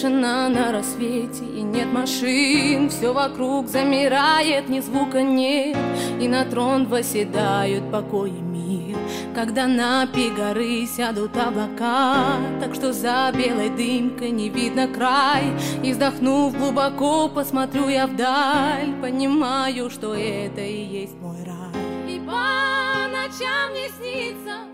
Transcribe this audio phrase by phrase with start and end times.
[0.00, 5.76] Утро на рассвете и нет машин Все вокруг замирает, ни звука нет
[6.18, 8.96] И на трон восседают покой и мир.
[9.34, 15.44] Когда на пик горы сядут облака Так что за белой дымкой не видно край.
[15.82, 21.82] И вздохнув глубоко, посмотрю я вдаль Понимаю, что это и есть мой рай.
[22.08, 24.69] И по ночам не снится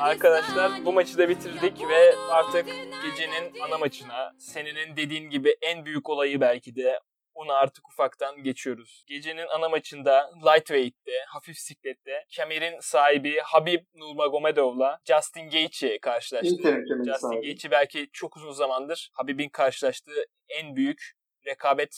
[0.00, 2.66] Arkadaşlar bu maçı da bitirdik ve artık
[3.02, 7.00] gecenin ana maçına seninin dediğin gibi en büyük olayı belki de
[7.34, 9.04] onu artık ufaktan geçiyoruz.
[9.06, 16.56] Gecenin ana maçında lightweight'te, hafif siklette kemerin sahibi Habib Nurmagomedov'la Justin Gaethje karşılaştı.
[17.04, 21.12] Justin Gaethje belki çok uzun zamandır Habib'in karşılaştığı en büyük
[21.46, 21.96] rekabeti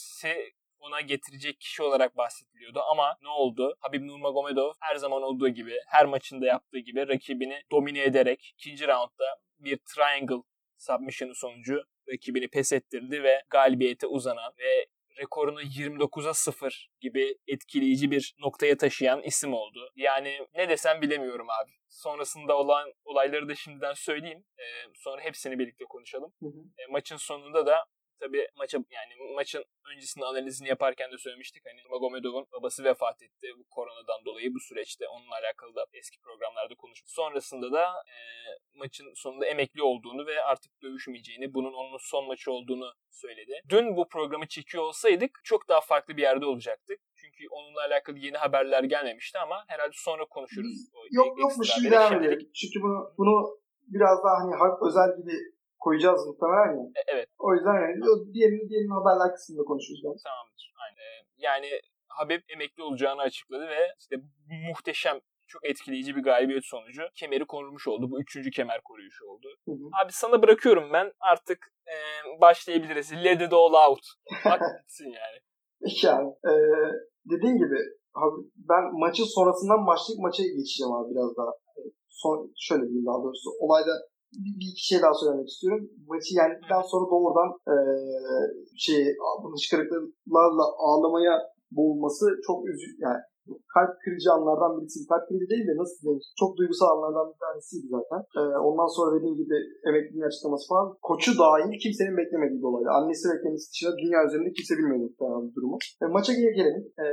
[0.87, 3.75] ona getirecek kişi olarak bahsediliyordu ama ne oldu?
[3.79, 9.39] Habib Nurmagomedov her zaman olduğu gibi, her maçında yaptığı gibi rakibini domine ederek ikinci roundda
[9.59, 10.43] bir triangle
[10.77, 18.35] submission sonucu rakibini pes ettirdi ve galibiyete uzanan ve rekorunu 29'a 0 gibi etkileyici bir
[18.39, 19.89] noktaya taşıyan isim oldu.
[19.95, 21.71] Yani ne desem bilemiyorum abi.
[21.89, 24.45] Sonrasında olan olayları da şimdiden söyleyeyim.
[24.57, 24.63] Ee,
[24.93, 26.33] sonra hepsini birlikte konuşalım.
[26.39, 26.59] Hı hı.
[26.77, 27.85] E, maçın sonunda da
[28.19, 29.63] tabii maça yani maçın
[29.95, 35.07] öncesinde analizini yaparken de söylemiştik hani Magomedov'un babası vefat etti bu koronadan dolayı bu süreçte
[35.07, 37.09] onunla alakalı da eski programlarda konuştuk.
[37.09, 38.17] Sonrasında da e,
[38.75, 43.61] maçın sonunda emekli olduğunu ve artık dövüşmeyeceğini, bunun onun son maçı olduğunu söyledi.
[43.69, 46.99] Dün bu programı çekiyor olsaydık çok daha farklı bir yerde olacaktık.
[47.15, 50.89] Çünkü onunla alakalı yeni haberler gelmemişti ama herhalde sonra konuşuruz.
[51.11, 52.51] Yok yok bu şimdi devam edelim.
[52.53, 54.55] Çünkü bunu bunu biraz daha hani
[54.87, 55.33] özel gibi
[55.79, 56.85] koyacağız muhtemelen ya.
[56.99, 57.29] E, evet.
[57.39, 57.95] O yüzden yani
[58.33, 60.01] diğerinin, diğerinin haberler kısmında konuşuruz.
[60.03, 60.15] Ben.
[60.29, 60.73] Tamamdır.
[60.83, 60.97] Aynen.
[60.97, 61.07] E,
[61.37, 61.69] yani
[62.07, 64.15] Habib emekli olacağını açıkladı ve işte
[64.69, 68.11] muhteşem çok etkileyici bir galibiyet sonucu kemeri korumuş oldu.
[68.11, 69.47] Bu üçüncü kemer koruyuşu oldu.
[69.65, 70.03] Hı hı.
[70.03, 71.11] Abi sana bırakıyorum ben.
[71.19, 71.95] Artık e,
[72.41, 73.13] başlayabiliriz.
[73.13, 74.05] Let it all out.
[74.45, 75.37] Bak bitsin yani.
[76.03, 76.53] Yani e,
[77.31, 77.77] dediğin gibi
[78.13, 81.51] abi ben maçın sonrasından başlayıp maça geçeceğim abi biraz daha.
[82.09, 83.49] Son, şöyle diyeyim daha doğrusu.
[83.59, 83.91] Olayda
[84.43, 85.83] bir, iki şey daha söylemek istiyorum.
[86.09, 87.75] Maçı yendikten sonra doğrudan e,
[88.85, 89.01] şey
[89.53, 91.33] hıçkırıklarla ağlamaya
[91.71, 93.21] boğulması çok üzü yani
[93.75, 95.07] kalp kırıcı anlardan birisi.
[95.11, 96.21] Kalp kırıcı değil de nasıl diyeyim?
[96.41, 98.21] Çok duygusal anlardan bir tanesiydi zaten.
[98.37, 99.57] Ee, ondan sonra dediğim gibi
[99.89, 100.87] emekliliğin açıklaması falan.
[101.09, 102.89] Koçu dahil kimsenin beklemediği bir olaydı.
[102.97, 105.77] Annesi ve kendisi dışında dünya üzerinde kimse bilmiyordu bu durumu.
[106.03, 106.85] E, maça gelelim.
[107.03, 107.07] Ee,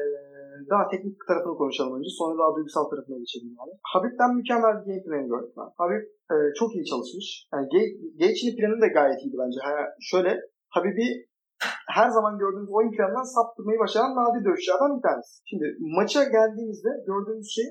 [0.72, 2.10] daha teknik tarafını konuşalım önce.
[2.20, 3.72] Sonra daha duygusal tarafına geçelim yani.
[3.92, 5.68] Habib'den mükemmel bir game planı gördük ben.
[5.80, 6.02] Habib
[6.32, 7.26] e, çok iyi çalışmış.
[7.52, 7.66] Yani
[8.20, 9.58] Gaethje'nin planı da gayet iyiydi bence.
[9.66, 9.72] Ha,
[10.10, 10.30] şöyle
[10.74, 11.08] Habib'i
[11.98, 15.32] her zaman gördüğümüz oyun planından saptırmayı başaran nadir dövüşçülerden bir tanesi.
[15.50, 17.68] Şimdi maça geldiğimizde gördüğümüz şey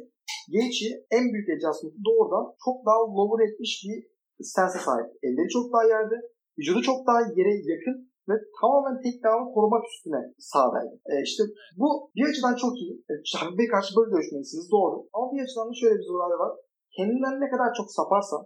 [0.53, 3.97] Gaethje en büyük adjustment'ı doğrudan çok daha lower etmiş bir
[4.49, 5.09] stance'e sahip.
[5.25, 6.17] Elleri çok daha yerde,
[6.57, 7.97] vücudu çok daha yere yakın
[8.29, 10.21] ve tamamen tek takedown'ı korumak üstüne
[10.51, 10.95] sahadaydı.
[11.11, 11.43] E işte
[11.81, 12.93] bu bir açıdan çok iyi.
[13.11, 14.95] E, Habib'e karşı böyle dövüşmelisiniz doğru.
[15.15, 16.53] Ama bir açıdan da şöyle bir zorluğu var.
[16.97, 18.41] Kendinden ne kadar çok saparsan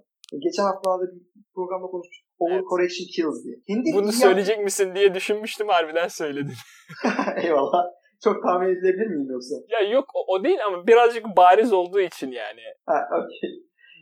[0.46, 1.22] Geçen haftalarda bir
[1.56, 2.28] programda konuşmuştuk.
[2.40, 3.16] Overcorrection evet.
[3.16, 3.56] kills diye.
[3.68, 6.58] Kendi Bunu söyleyecek misin diye düşünmüştüm harbiden söyledin.
[7.44, 7.84] Eyvallah.
[8.24, 9.56] Çok tahmin edilebilir miyim yoksa?
[9.70, 12.62] Ya yok o, o değil ama birazcık bariz olduğu için yani.
[12.86, 13.50] Ha, okay.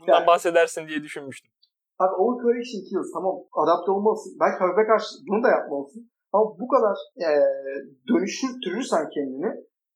[0.01, 1.51] Bundan yani, bahsedersin diye düşünmüştüm.
[1.99, 4.37] Abi overcorrection kills tamam adapte olmalısın.
[4.41, 6.11] Belki hafife karşı bunu da yapmalısın.
[6.33, 6.95] Ama bu kadar
[7.27, 7.29] e,
[8.09, 9.51] dönüştürürsen kendini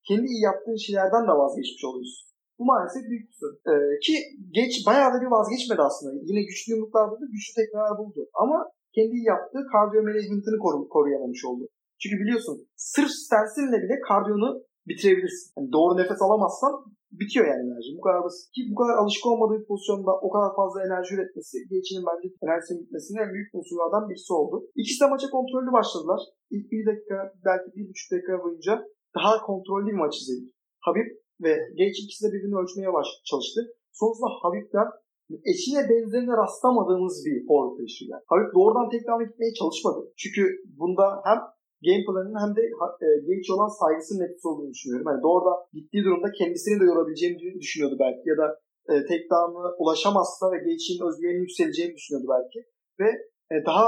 [0.08, 2.29] kendi iyi yaptığın şeylerden de vazgeçmiş oluyorsun.
[2.60, 3.58] Bu maalesef büyük bir sorun.
[3.70, 4.14] Ee, ki
[4.58, 6.12] geç bayağı da bir vazgeçmedi aslında.
[6.30, 8.22] Yine güçlü yumruklar buldu, güçlü tekmeler buldu.
[8.44, 8.58] Ama
[8.96, 11.64] kendi yaptığı kardiyo management'ını koru, koruyamamış oldu.
[12.02, 12.56] Çünkü biliyorsun
[12.94, 14.50] sırf stensinle bile kardiyonu
[14.88, 15.48] bitirebilirsin.
[15.58, 16.74] Yani doğru nefes alamazsan
[17.20, 17.90] bitiyor yani enerji.
[17.98, 18.46] Bu kadar basit.
[18.56, 22.82] Ki bu kadar alışık olmadığı bir pozisyonda o kadar fazla enerji üretmesi Geçinin bence enerjisinin
[22.84, 24.56] bitmesinin en büyük unsurlardan birisi oldu.
[24.82, 26.22] İkisi de maça kontrollü başladılar.
[26.54, 27.18] İlk bir dakika
[27.48, 28.74] belki bir buçuk dakika boyunca
[29.18, 30.50] daha kontrollü bir maç izledik.
[30.86, 31.08] Habib
[31.44, 33.60] ve genç ikisi de birbirini ölçmeye baş çalıştı.
[33.92, 34.90] Sonrasında Habib'den
[35.52, 38.24] eşine benzerine rastlamadığımız bir forward taşı yani.
[38.32, 40.00] Habib doğrudan tekrar gitmeye çalışmadı.
[40.22, 40.42] Çünkü
[40.80, 41.40] bunda hem
[41.88, 42.62] game planının hem de
[43.06, 45.08] e, genç olan saygısının etkisi olduğunu düşünüyorum.
[45.10, 48.48] Yani doğrudan gittiği durumda kendisini de yorabileceğini düşünüyordu belki ya da
[48.92, 49.22] e, tek
[49.82, 52.60] ulaşamazsa ve Gage'in özgüveninin yükseleceğini düşünüyordu belki.
[53.00, 53.10] Ve
[53.54, 53.88] e, daha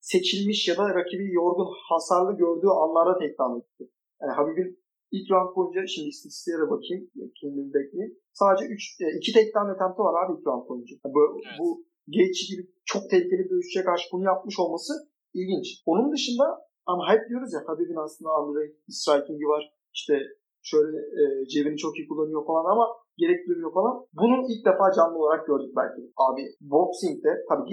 [0.00, 3.84] seçilmiş ya da rakibi yorgun, hasarlı gördüğü anlarda tek gitti.
[4.22, 4.70] Yani Habib'in
[5.14, 7.10] İlk round boyunca şimdi istatistiğe de bakayım.
[7.40, 8.18] Kendimi bekleyeyim.
[8.32, 10.96] Sadece 3 2 tek tane attempt'ı var abi ilk round boyunca.
[11.04, 11.58] Bu, evet.
[11.60, 11.84] bu
[12.14, 14.92] Gaethje gibi çok tehlikeli bir dövüşçüye karşı bunu yapmış olması
[15.34, 15.66] ilginç.
[15.86, 16.46] Onun dışında
[16.86, 19.62] ama hep diyoruz ya Habib'in aslında Andre striking'i var.
[19.94, 20.14] İşte
[20.62, 21.22] şöyle e,
[21.52, 22.86] cebini çok iyi kullanıyor falan ama
[23.22, 23.94] gerek duymuyor falan.
[24.20, 26.00] Bunu ilk defa canlı olarak gördük belki.
[26.26, 26.42] Abi
[26.74, 27.64] boxing'de tabii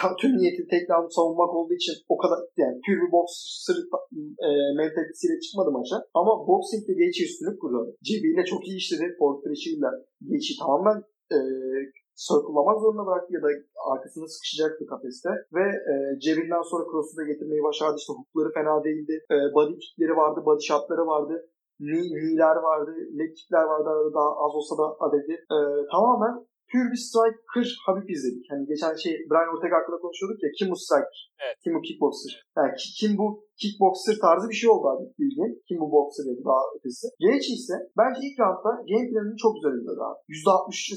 [0.00, 3.78] tam tüm niyeti takedown savunmak olduğu için o kadar yani pür bir boxer
[4.46, 4.48] e,
[4.80, 5.96] mentalitesiyle çıkmadı maça.
[6.20, 7.80] Ama boxing'de Gage üstünlük kurdu.
[8.08, 9.04] Cebiyle çok iyi işledi.
[9.18, 9.90] Ford Pressure'la
[10.28, 10.98] Gage'i tamamen
[11.34, 11.38] e,
[12.24, 13.48] circle'lamak zorunda bıraktı ya da
[13.92, 15.30] arkasına sıkışacaktı kafeste.
[15.56, 15.94] Ve e,
[16.24, 17.96] cebinden sonra cross'u da getirmeyi başardı.
[17.98, 19.14] İşte hookları fena değildi.
[19.34, 21.34] E, body kickleri vardı, body shotları vardı.
[21.82, 25.34] Knee'ler vardı, leg kickler vardı arada daha az olsa da adedi.
[25.56, 25.58] E,
[25.92, 26.34] tamamen
[26.72, 28.44] pür bir striker Habib izledik.
[28.50, 31.18] Hani geçen şey Brian Ortega hakkında konuşuyorduk ya kim bu striker?
[31.44, 31.56] Evet.
[31.62, 32.32] Kim bu kickboxer?
[32.58, 33.26] Yani kim bu
[33.60, 35.52] kickboxer tarzı bir şey oldu abi bildiğin.
[35.68, 37.06] Kim bu boxer ya daha ötesi.
[37.26, 40.20] Genç ise bence ilk roundda game planını çok güzel uyguladı abi.
[40.36, 40.96] %63'e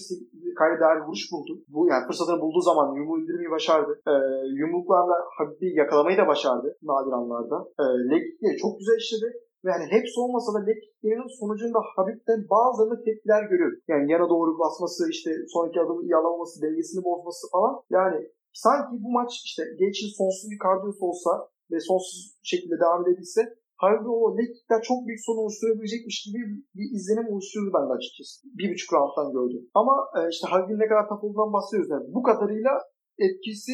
[0.59, 1.53] kayda değer vuruş buldu.
[1.73, 3.91] Bu yani fırsatını bulduğu zaman yumruğu indirmeyi başardı.
[4.11, 4.13] Ee,
[4.59, 7.57] yumruklarla Habib'i yakalamayı da başardı nadir anlarda.
[7.81, 8.23] Ee, leg
[8.61, 9.27] çok güzel işledi.
[9.69, 13.79] Yani hepsi olmasa da leg kicklerinin sonucunda Habib'den bazılarında tepkiler görüyoruz.
[13.91, 16.15] Yani yana doğru basması, işte sonraki adımı iyi
[16.63, 17.73] dengesini bozması falan.
[17.97, 18.17] Yani
[18.63, 21.31] sanki bu maç işte Gage'in sonsuz bir kardiyosu olsa
[21.71, 22.19] ve sonsuz
[22.51, 23.41] şekilde devam edebilse
[23.83, 26.39] Harbi o leg kickler çok büyük sorun oluşturabilecekmiş gibi
[26.77, 28.33] bir izlenim oluşturdu bende açıkçası.
[28.57, 29.63] Bir buçuk rounddan gördüm.
[29.73, 31.91] Ama e, işte Harbi'nin ne kadar tap olduğundan bahsediyoruz.
[31.95, 32.71] Yani bu kadarıyla
[33.17, 33.73] etkisi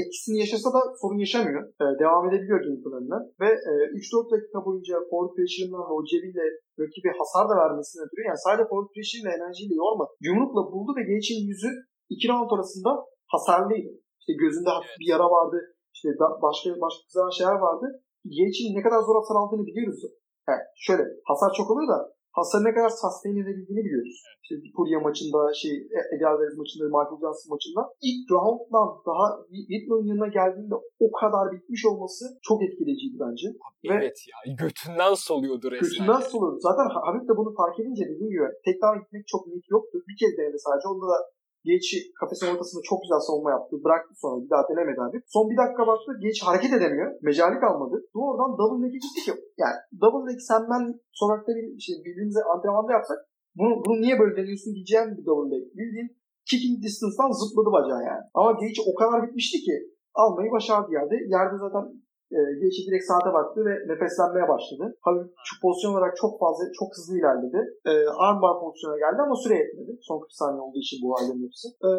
[0.00, 1.62] etkisini yaşasa da sorun yaşamıyor.
[1.82, 3.18] E, devam edebiliyor game planına.
[3.42, 6.44] Ve e, 3-4 dakika boyunca forward pressure'ından ve o cebiyle
[6.80, 10.10] rakibi hasar da vermesine ötürü yani sadece forward pressure ile enerjiyle yormadı.
[10.26, 11.70] Yumrukla buldu ve Gage'in yüzü
[12.14, 12.90] 2 round arasında
[13.32, 13.92] hasarlıydı.
[14.20, 15.58] İşte gözünde hafif bir yara vardı.
[15.94, 17.86] İşte da, başka başka kızaran şeyler vardı.
[18.36, 20.00] Gage'in ne kadar zor hasar aldığını biliyoruz.
[20.48, 21.98] Yani şöyle hasar çok oluyor da
[22.36, 24.18] hasarı ne kadar sustain edebildiğini biliyoruz.
[24.26, 24.38] Evet.
[24.42, 25.74] İşte Puglia maçında, şey,
[26.12, 29.26] Eddie Alvarez maçında, Michael Johnson maçında ilk rounddan daha
[29.70, 33.46] Whitman'ın yanına geldiğinde o kadar bitmiş olması çok etkileyiciydi bence.
[33.66, 35.90] Abi Ve evet ya götünden soluyordu resmen.
[35.90, 36.58] Götünden soluyordu.
[36.68, 39.94] Zaten Habib de bunu fark edince dediğim gibi tek gitmek çok niyet yoktu.
[40.08, 40.86] Bir kez denedi sadece.
[40.92, 41.18] Onda da
[41.64, 41.84] Geç
[42.20, 43.72] kafesin ortasında çok güzel savunma yaptı.
[43.84, 45.18] Bıraktı sonra bir daha denemedi abi.
[45.34, 46.10] Son bir dakika baktı.
[46.26, 47.08] Geç hareket edemiyor.
[47.22, 47.96] Mecali kalmadı.
[48.16, 49.32] Doğrudan double leg'e gitti ki.
[49.62, 50.82] Yani double leg sen ben
[51.20, 53.18] sokakta bir şey, birbirimize antrenmanda yapsak
[53.58, 55.64] bunu, bunu niye böyle deniyorsun diyeceğim bir double leg.
[55.78, 56.08] Bildiğin
[56.48, 58.24] kicking distance'dan zıpladı bacağı yani.
[58.38, 59.74] Ama Geç o kadar bitmişti ki
[60.14, 61.16] almayı başardı yerde.
[61.36, 61.84] Yerde zaten
[62.36, 64.84] e, Geçi direkt saate baktı ve nefeslenmeye başladı.
[65.04, 67.60] Tabii şu pozisyon olarak çok fazla, çok hızlı ilerledi.
[67.90, 67.92] E,
[68.24, 69.92] armbar pozisyona geldi ama süre yetmedi.
[70.08, 71.66] Son 40 saniye olduğu için bu halin hepsi.
[71.88, 71.90] E,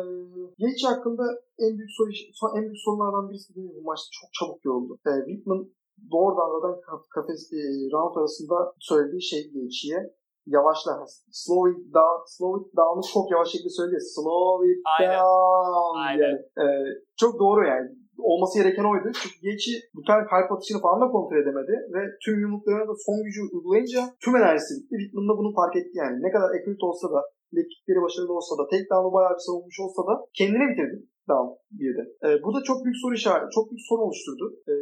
[0.63, 1.23] Geçi hakkında
[1.65, 2.09] en büyük soru,
[2.57, 4.93] en büyük sorunlardan birisi değil bu maçta çok çabuk yoruldu.
[5.09, 5.61] E, Whitman
[6.13, 6.75] doğrudan zaten
[7.15, 7.61] kafes e,
[7.93, 9.99] round arasında söylediği şey Geçi'ye
[10.45, 11.05] yavaşla.
[11.31, 12.21] Slow it down.
[12.25, 13.99] Slow it down'u çok yavaş şekilde söyledi.
[14.15, 15.19] Slow it Aynen.
[15.19, 15.97] down.
[16.07, 16.23] Aynen.
[16.23, 16.65] Yani, e,
[17.21, 17.89] çok doğru yani
[18.29, 19.07] olması gereken oydu.
[19.19, 23.17] Çünkü Gaethje bu tane kalp atışını falan da kontrol edemedi ve tüm yumruklarına da son
[23.25, 24.93] gücü uygulayınca tüm enerjisi bitti.
[24.99, 26.15] Whitman da bunu fark etti yani.
[26.25, 27.19] Ne kadar accurate olsa da
[27.57, 30.97] lekikleri başarılı olsa da tek down'u bayağı bir savunmuş olsa da kendine bitirdi
[31.31, 32.03] down bir de.
[32.25, 34.45] E, bu da çok büyük soru işareti, çok büyük sorun oluşturdu.
[34.71, 34.73] E,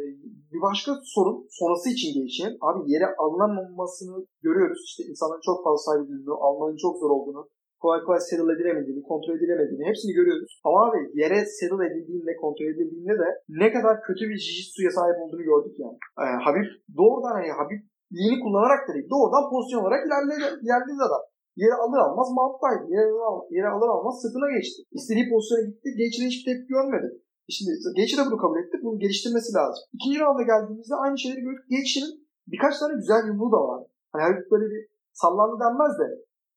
[0.52, 4.16] bir başka sorun sonrası için Gaethje'nin abi yere alınamamasını
[4.46, 4.80] görüyoruz.
[4.88, 6.12] İşte insanların çok fazla sahibi
[6.46, 7.42] almanın çok zor olduğunu,
[7.82, 10.50] kolay kolay settle edilemediğini, kontrol edilemediğini hepsini görüyoruz.
[10.66, 13.28] Ama abi yere settle edildiğinde, kontrol edildiğinde de
[13.62, 15.98] ne kadar kötü bir jiu suya sahip olduğunu gördük yani.
[16.26, 16.66] yani Habib
[17.00, 17.80] doğrudan hani Habib
[18.22, 21.24] yeni kullanarak da değil, doğrudan pozisyon olarak ilerledi, ilerledi adam.
[21.62, 22.84] Yere alır almaz mount'taydı.
[22.94, 24.78] Yere, alır, yere alır almaz sırtına geçti.
[24.98, 25.88] İstediği pozisyona gitti.
[26.00, 27.08] Genç'in hiçbir tepki görmedi.
[27.54, 28.76] Şimdi Genç de bunu kabul etti.
[28.84, 29.82] Bunu geliştirmesi lazım.
[29.96, 31.66] İkinci rounda geldiğimizde aynı şeyleri gördük.
[31.74, 32.06] Genç'in
[32.52, 33.80] birkaç tane güzel yumruğu da var.
[34.12, 34.82] Hani böyle bir
[35.22, 36.06] sallandı denmez de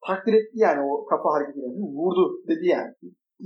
[0.07, 1.69] takdir etti yani o kafa hareketiyle.
[1.99, 2.91] Vurdu dedi yani.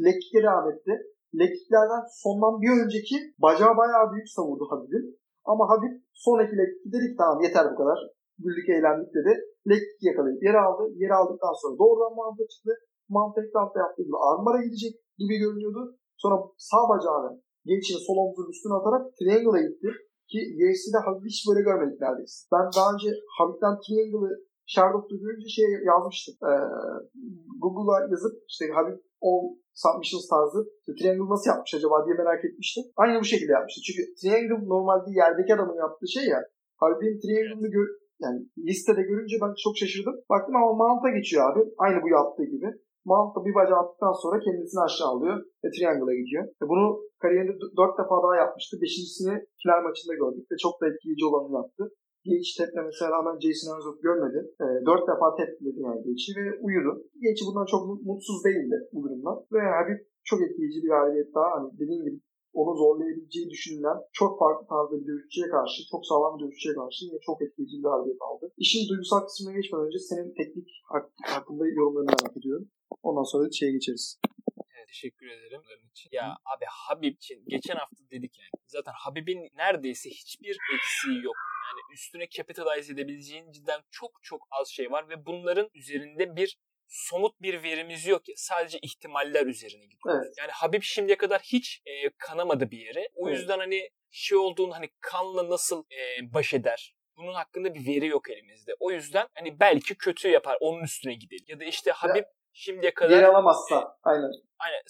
[0.06, 0.94] Lekkik'e devam etti.
[1.40, 5.06] Lekkiklerden sondan bir önceki bacağı bayağı büyük savurdu Habib'in.
[5.52, 5.94] Ama Habib
[6.26, 8.00] sonraki lekkiki dedi ki tamam yeter bu kadar.
[8.44, 9.32] Güldük eğlendik dedi.
[9.70, 10.84] Lekkik yakalayıp yere aldı.
[11.02, 12.72] Yere aldıktan sonra doğrudan mantı çıktı.
[13.16, 15.82] Mantı ekranda yaptığı gibi armara gidecek gibi görünüyordu.
[16.22, 16.36] Sonra
[16.70, 17.32] sağ bacağını
[17.72, 19.90] geçini sol omzunun üstüne atarak triangle'a gitti.
[20.32, 22.38] Ki UFC'de Habib hiç böyle görmedik neredeyse.
[22.54, 24.34] Ben daha önce Habib'den triangle'ı
[24.74, 26.36] Sherlock'ta görünce şey yazmıştım.
[26.50, 26.51] Ee,
[27.62, 29.43] Google'a yazıp işte Habib All
[29.81, 30.59] Submissions tarzı
[30.97, 32.83] Triangle nasıl yapmış acaba diye merak etmiştim.
[33.01, 33.79] Aynı bu şekilde yapmıştı.
[33.88, 36.39] Çünkü Triangle normalde yerdeki adamın yaptığı şey ya.
[36.81, 37.88] Habib'in Triangle'ını gör
[38.24, 40.15] yani listede görünce ben çok şaşırdım.
[40.33, 41.62] Baktım ama Mount'a geçiyor abi.
[41.83, 42.69] Aynı bu yaptığı gibi.
[43.09, 46.43] Mount'la bir bacağı attıktan sonra kendisini aşağı alıyor ve Triangle'a gidiyor.
[46.59, 46.86] Ve bunu
[47.21, 48.74] kariyerinde dört defa daha yapmıştı.
[48.81, 51.83] Beşincisini final maçında gördük ve çok da etkileyici olanı yaptı.
[52.29, 54.39] Gage teplemesine rağmen Jason Herzog görmedi.
[54.63, 56.91] E, dört defa tepledi yani Gage'i ve uyudu.
[57.24, 59.38] Gage bundan çok mutsuz değildi bu durumdan.
[59.53, 61.50] Ve Habib çok etkileyici bir galibiyet daha.
[61.55, 62.19] Hani dediğim gibi
[62.60, 67.19] onu zorlayabileceği düşünülen çok farklı tarzda bir dövüşçüye karşı, çok sağlam bir dövüşçüye karşı yine
[67.27, 68.46] çok etkileyici bir galibiyet aldı.
[68.63, 70.67] İşin duygusal kısmına geçmeden önce senin teknik
[71.34, 72.65] hakkında yorumlarını merak ediyorum.
[73.03, 74.05] Ondan sonra şeye geçeriz.
[74.88, 76.10] Teşekkür ederim için.
[76.12, 78.63] Ya abi Habib için geçen hafta dedik yani.
[78.67, 81.36] Zaten Habib'in neredeyse hiçbir eksiği yok.
[81.67, 87.41] Yani üstüne capitalize edebileceğin cidden çok çok az şey var ve bunların üzerinde bir somut
[87.41, 88.36] bir verimiz yok ya.
[88.38, 90.25] Sadece ihtimaller üzerine gidiyoruz.
[90.25, 90.36] Evet.
[90.39, 93.10] Yani Habib şimdiye kadar hiç e, kanamadı bir yere.
[93.15, 93.39] O evet.
[93.39, 96.96] yüzden hani şey olduğunu hani kanla nasıl e, baş eder?
[97.17, 98.72] Bunun hakkında bir veri yok elimizde.
[98.79, 100.58] O yüzden hani belki kötü yapar.
[100.62, 101.46] Onun üstüne gidelim.
[101.48, 103.18] Ya da işte Habib ya, şimdiye kadar...
[103.18, 103.98] Yer alamazsa.
[104.04, 104.32] Aynen.
[104.60, 104.82] Aynen.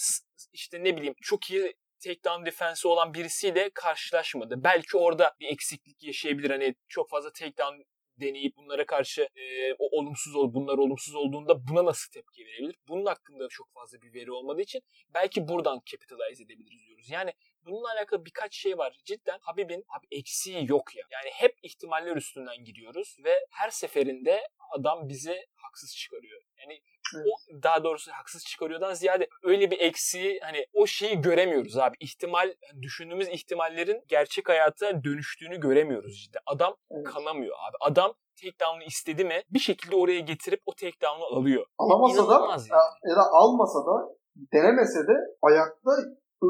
[0.53, 4.63] İşte ne bileyim çok iyi takedown defensi olan birisiyle karşılaşmadı.
[4.63, 6.49] Belki orada bir eksiklik yaşayabilir.
[6.49, 7.81] Hani çok fazla takedown
[8.21, 12.75] deneyip bunlara karşı e, o olumsuz ol, bunlar olumsuz olduğunda buna nasıl tepki verebilir?
[12.87, 14.81] Bunun hakkında çok fazla bir veri olmadığı için
[15.13, 17.09] belki buradan capitalize edebiliriz diyoruz.
[17.09, 17.33] Yani
[17.65, 18.99] bununla alakalı birkaç şey var.
[19.05, 21.03] Cidden Habib'in abi eksiği yok ya.
[21.11, 26.41] Yani hep ihtimaller üstünden gidiyoruz ve her seferinde adam bize haksız çıkarıyor.
[26.57, 26.81] Yani
[27.15, 27.25] Evet.
[27.27, 31.95] O daha doğrusu haksız çıkarıyordan ziyade öyle bir eksiği hani o şeyi göremiyoruz abi.
[31.99, 36.41] İhtimal düşündüğümüz ihtimallerin gerçek hayata dönüştüğünü göremiyoruz cidden.
[36.45, 37.03] Adam evet.
[37.03, 37.77] kanamıyor abi.
[37.91, 41.65] Adam takedown'u istedi mi bir şekilde oraya getirip o takedown'u alıyor.
[41.77, 42.61] Alamasa da yani.
[43.09, 44.15] ya da almasa da
[44.53, 45.91] denemese de ayakta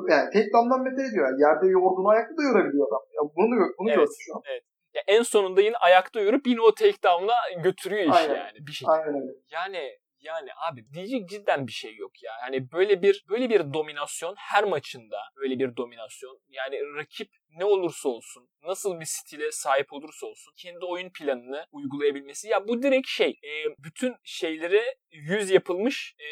[0.10, 1.26] yani takedown'dan beter ediyor.
[1.30, 3.02] Yani yerde yorduğunu ayakta da yorabiliyor adam.
[3.16, 4.42] Ya bunu bunu evet, gördük şu an.
[4.52, 4.64] Evet.
[4.94, 8.36] Ya en sonunda yine ayakta yorup yine o takedown'la götürüyor işi Aynen.
[8.36, 8.92] yani bir şekilde.
[8.92, 9.32] Aynen öyle.
[9.52, 12.32] Yani yani abi diyecek cidden bir şey yok ya.
[12.42, 16.40] Yani böyle bir böyle bir dominasyon her maçında böyle bir dominasyon.
[16.50, 22.48] Yani rakip ne olursa olsun, nasıl bir stile sahip olursa olsun kendi oyun planını uygulayabilmesi.
[22.48, 26.28] Ya bu direkt şey, e, bütün şeyleri yüz yapılmış e,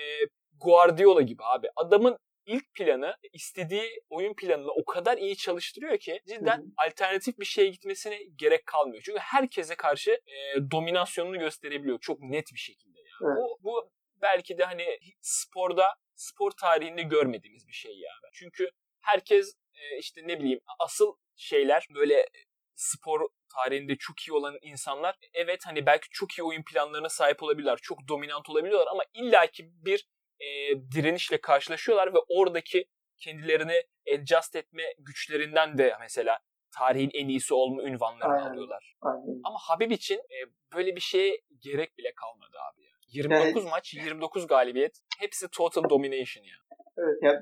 [0.61, 1.67] Guardiola gibi abi.
[1.75, 6.87] Adamın ilk planı istediği oyun planını o kadar iyi çalıştırıyor ki cidden Hı-hı.
[6.87, 9.03] alternatif bir şeye gitmesine gerek kalmıyor.
[9.05, 12.99] Çünkü herkese karşı e, dominasyonunu gösterebiliyor çok net bir şekilde.
[13.24, 13.38] Evet.
[13.38, 13.91] Bu, bu
[14.22, 18.31] belki de hani sporda, spor tarihinde görmediğimiz bir şey yani.
[18.34, 18.69] Çünkü
[19.01, 22.29] herkes e, işte ne bileyim asıl şeyler böyle
[22.75, 27.77] spor tarihinde çok iyi olan insanlar evet hani belki çok iyi oyun planlarına sahip olabilirler.
[27.81, 30.07] Çok dominant olabiliyorlar ama illaki bir
[30.39, 30.45] e,
[30.91, 32.86] direnişle karşılaşıyorlar ve oradaki
[33.17, 36.39] kendilerini adjust etme güçlerinden de mesela
[36.77, 38.50] tarihin en iyisi olma ünvanlarını Aynen.
[38.50, 38.95] alıyorlar.
[39.01, 39.41] Aynen.
[39.43, 40.38] Ama Habib için e,
[40.75, 42.86] böyle bir şeye gerek bile kalmadı abi.
[43.15, 45.00] 29 yani, maç, 29 galibiyet.
[45.19, 46.55] Hepsi total domination ya.
[46.98, 47.39] Evet yani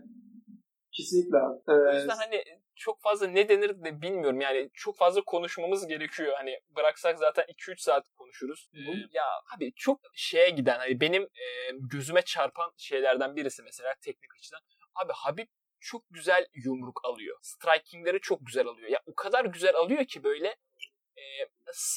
[0.92, 1.60] kesinlikle abi.
[1.68, 2.44] Ee, o yüzden hani
[2.76, 4.42] çok fazla ne denir de bilmiyorum.
[4.42, 6.34] Yani çok fazla konuşmamız gerekiyor.
[6.36, 8.70] Hani bıraksak zaten 2-3 saat konuşuruz.
[8.74, 8.80] Ee,
[9.12, 9.24] ya
[9.56, 11.46] abi çok şeye giden hani benim e,
[11.92, 14.60] gözüme çarpan şeylerden birisi mesela teknik açıdan.
[14.96, 15.48] Abi Habib
[15.80, 17.38] çok güzel yumruk alıyor.
[17.42, 18.90] Strikingleri çok güzel alıyor.
[18.90, 20.48] Ya o kadar güzel alıyor ki böyle
[21.18, 21.24] e,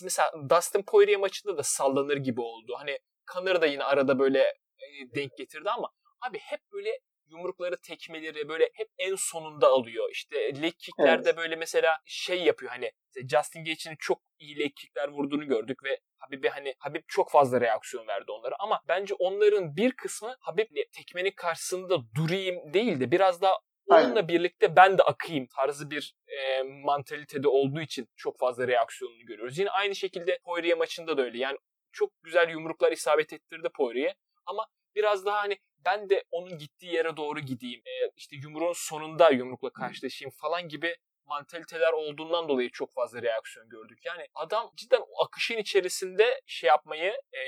[0.02, 2.74] mesela Dustin Poirier maçında da sallanır gibi oldu.
[2.78, 4.40] Hani Kanır da yine arada böyle
[4.78, 10.10] e, denk getirdi ama abi hep böyle yumrukları, tekmeleri böyle hep en sonunda alıyor.
[10.12, 11.36] İşte leg kicklerde evet.
[11.36, 12.92] böyle mesela şey yapıyor hani
[13.30, 18.06] Justin Gaethje'nin çok iyi leg kickler vurduğunu gördük ve Habib'e hani Habib çok fazla reaksiyon
[18.06, 23.52] verdi onlara ama bence onların bir kısmı Habib'le tekmenin karşısında durayım değil de biraz daha
[23.86, 24.28] onunla Aynen.
[24.28, 29.58] birlikte ben de akayım tarzı bir e, mantalitede olduğu için çok fazla reaksiyonunu görüyoruz.
[29.58, 31.38] Yine aynı şekilde Poirier maçında da öyle.
[31.38, 31.58] Yani
[31.96, 34.14] çok güzel yumruklar isabet ettirdi Poirier'e.
[34.46, 37.82] Ama biraz daha hani ben de onun gittiği yere doğru gideyim.
[37.86, 43.98] E, işte yumruğun sonunda yumrukla karşılaşayım falan gibi mantaliteler olduğundan dolayı çok fazla reaksiyon gördük.
[44.04, 47.42] Yani adam cidden o akışın içerisinde şey yapmayı, e,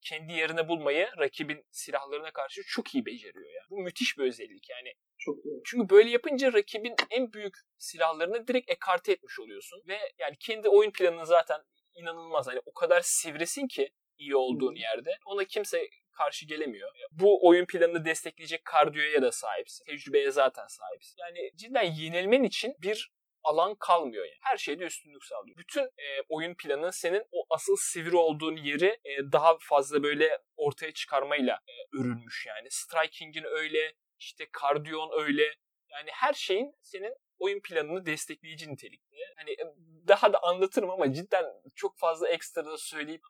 [0.00, 3.66] kendi yerine bulmayı rakibin silahlarına karşı çok iyi beceriyor yani.
[3.70, 4.94] Bu müthiş bir özellik yani.
[5.18, 5.62] Çok iyi.
[5.64, 10.90] Çünkü böyle yapınca rakibin en büyük silahlarını direkt ekarte etmiş oluyorsun ve yani kendi oyun
[10.90, 11.60] planını zaten
[11.94, 12.46] inanılmaz.
[12.46, 15.18] Hani o kadar sivrisin ki iyi olduğun yerde.
[15.26, 16.90] Ona kimse karşı gelemiyor.
[17.10, 19.84] Bu oyun planını destekleyecek kardiyoya da sahipsin.
[19.84, 21.16] Tecrübeye zaten sahipsin.
[21.18, 23.12] Yani cidden yenilmen için bir
[23.44, 24.38] alan kalmıyor yani.
[24.40, 25.56] Her şeyde üstünlük sağlıyor.
[25.56, 30.92] Bütün e, oyun planı senin o asıl sivri olduğun yeri e, daha fazla böyle ortaya
[30.92, 32.68] çıkarmayla e, örülmüş yani.
[32.70, 35.42] Striking'in öyle, işte kardiyon öyle.
[35.90, 39.16] Yani her şeyin senin oyun planını destekleyici nitelikte.
[39.36, 39.64] Hani e,
[40.08, 41.44] daha da anlatırım ama cidden
[41.74, 43.22] çok fazla ekstra da söyleyip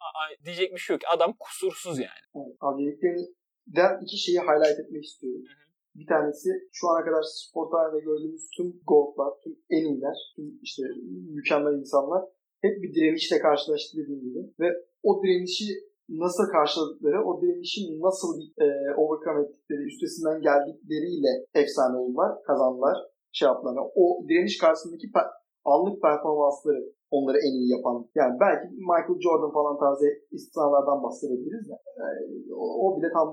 [0.44, 1.02] diyecek bir şey yok.
[1.14, 2.22] Adam kusursuz yani.
[2.36, 5.44] Evet, abiliklerinden iki şeyi highlight etmek istiyorum.
[5.48, 5.62] Hı hı.
[5.94, 10.82] Bir tanesi şu ana kadar spor tarihinde gördüğümüz tüm goldlar, tüm en iyiler, tüm işte
[11.36, 12.22] mükemmel insanlar
[12.60, 14.38] hep bir direnişle karşılaştı dediğim gibi.
[14.60, 14.68] Ve
[15.02, 15.66] o direnişi
[16.08, 18.66] nasıl karşıladıkları, o direnişi nasıl e,
[18.96, 22.96] overcome ettikleri, üstesinden geldikleriyle efsane oldular, kazandılar.
[23.32, 23.74] Şey yaptılar.
[23.76, 25.32] Yani o direniş karşısındaki pe-
[25.64, 26.82] anlık performansları
[27.16, 27.96] onları en iyi yapan.
[28.20, 31.76] Yani belki Michael Jordan falan tarzı istisnalardan bahsedebiliriz de.
[32.00, 32.22] Yani
[32.62, 33.28] o, o bile tam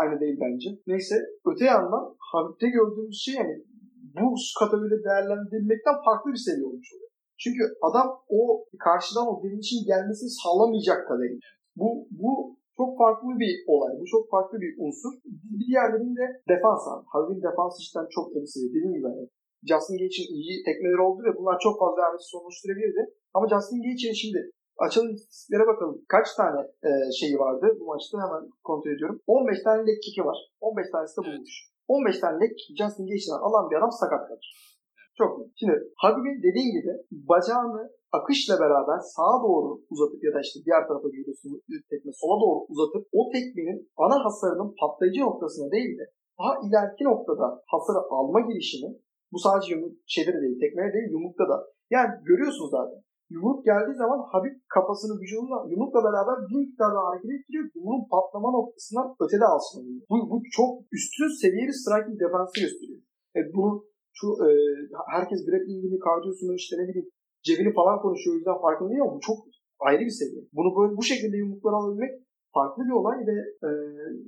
[0.00, 0.68] aynı değil bence.
[0.86, 1.16] Neyse
[1.50, 3.54] öte yandan Habib'de gördüğümüz şey yani
[4.20, 7.10] bu kategoride değerlendirilmekten farklı bir seviye olmuş oluyor.
[7.42, 8.40] Çünkü adam o
[8.86, 11.28] karşıdan o direnişin gelmesini sağlamayacak kadar.
[11.80, 12.32] Bu, bu
[12.76, 13.92] çok farklı bir olay.
[14.00, 15.12] Bu çok farklı bir unsur.
[15.58, 17.04] Bir diğerlerinin de defans abi.
[17.12, 18.68] Habib'in defans işten çok etkili.
[18.74, 19.24] Dediğim gibi hani
[19.70, 23.02] Justin Gage'in iyi tekmeleri oldu ve bunlar çok fazla vermesi sonuçturabilirdi.
[23.34, 24.40] Ama Justin Gage'in şimdi
[24.86, 25.96] açalım istatistiklere bakalım.
[26.14, 26.90] Kaç tane e,
[27.20, 29.18] şeyi vardı bu maçta hemen kontrol ediyorum.
[29.26, 30.38] 15 tane leg kick'i var.
[30.60, 31.54] 15 tanesi de bulmuş.
[31.88, 34.46] 15 tane leg Justin Gage'den alan bir adam sakat kalır.
[35.18, 35.46] Çok iyi.
[35.58, 36.92] Şimdi Habib'in dediğin gibi
[37.30, 42.58] bacağını akışla beraber sağa doğru uzatıp ya da işte diğer tarafa geliyorsun tekme sola doğru
[42.72, 46.04] uzatıp o tekmenin ana hasarının patlayıcı noktasına değil de
[46.38, 48.90] daha ileriki noktada hasarı alma girişimi
[49.32, 51.56] bu sadece yumruk şeyde de değil, tekmede değil, yumrukta da.
[51.94, 53.00] Yani görüyorsunuz zaten.
[53.34, 57.64] Yumruk geldiği zaman Habib kafasını vücuduna yumrukla beraber bir miktar daha hareket ettiriyor.
[57.76, 59.80] Yumruğun patlama noktasından ötede alsın.
[60.10, 63.00] Bu, bu çok üstün seviye bir striking defansı gösteriyor.
[63.38, 63.72] E bunu
[64.18, 64.48] şu e,
[65.14, 67.08] herkes grappling'ini, kardiyosunu işte ne bileyim
[67.46, 69.38] cebini falan konuşuyor o yüzden farkında değil ama bu çok
[69.86, 70.42] ayrı bir seviye.
[70.56, 72.12] Bunu böyle bu şekilde yumruklara alabilmek
[72.56, 73.36] farklı bir olay ve
[73.66, 73.70] e,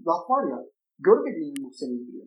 [0.08, 0.58] laf var ya
[0.99, 2.26] görmediğin yumruk seni indiriyor.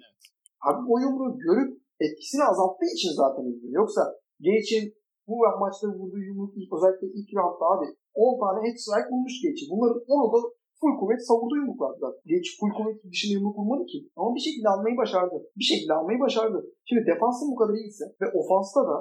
[0.67, 1.71] Abi o yumruğu görüp
[2.05, 3.81] etkisini azalttığı için zaten indiriyor.
[3.81, 4.01] Yoksa
[4.45, 4.87] Gage'in
[5.27, 9.65] bu maçta vurduğu yumruk ilk, özellikle ilk roundda abi 10 tane head strike vurmuş Gage'i.
[9.71, 10.39] Bunların 10'u da
[10.79, 12.21] full kuvvet savurduğu yumruklar zaten.
[12.31, 13.99] Gage full kuvvet dışında yumruk vurmadı ki.
[14.19, 15.35] Ama bir şekilde almayı başardı.
[15.59, 16.57] Bir şekilde almayı başardı.
[16.87, 18.97] Şimdi defansın bu kadar iyiyse ve ofansta da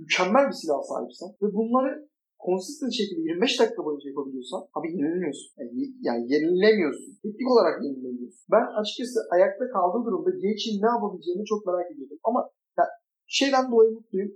[0.00, 1.92] mükemmel bir silah sahipsen ve bunları
[2.46, 5.48] consistent şekilde 25 dakika boyunca yapabiliyorsan abi yenilmiyorsun.
[5.58, 5.72] Yani,
[6.08, 7.10] yani yenilemiyorsun.
[7.24, 8.44] Teknik olarak yenilemiyorsun.
[8.54, 12.18] Ben açıkçası ayakta kaldığı durumda Gage'in ne yapabileceğini çok merak ediyordum.
[12.28, 12.40] Ama
[12.78, 12.92] yani,
[13.38, 14.30] şeyden dolayı mutluyum.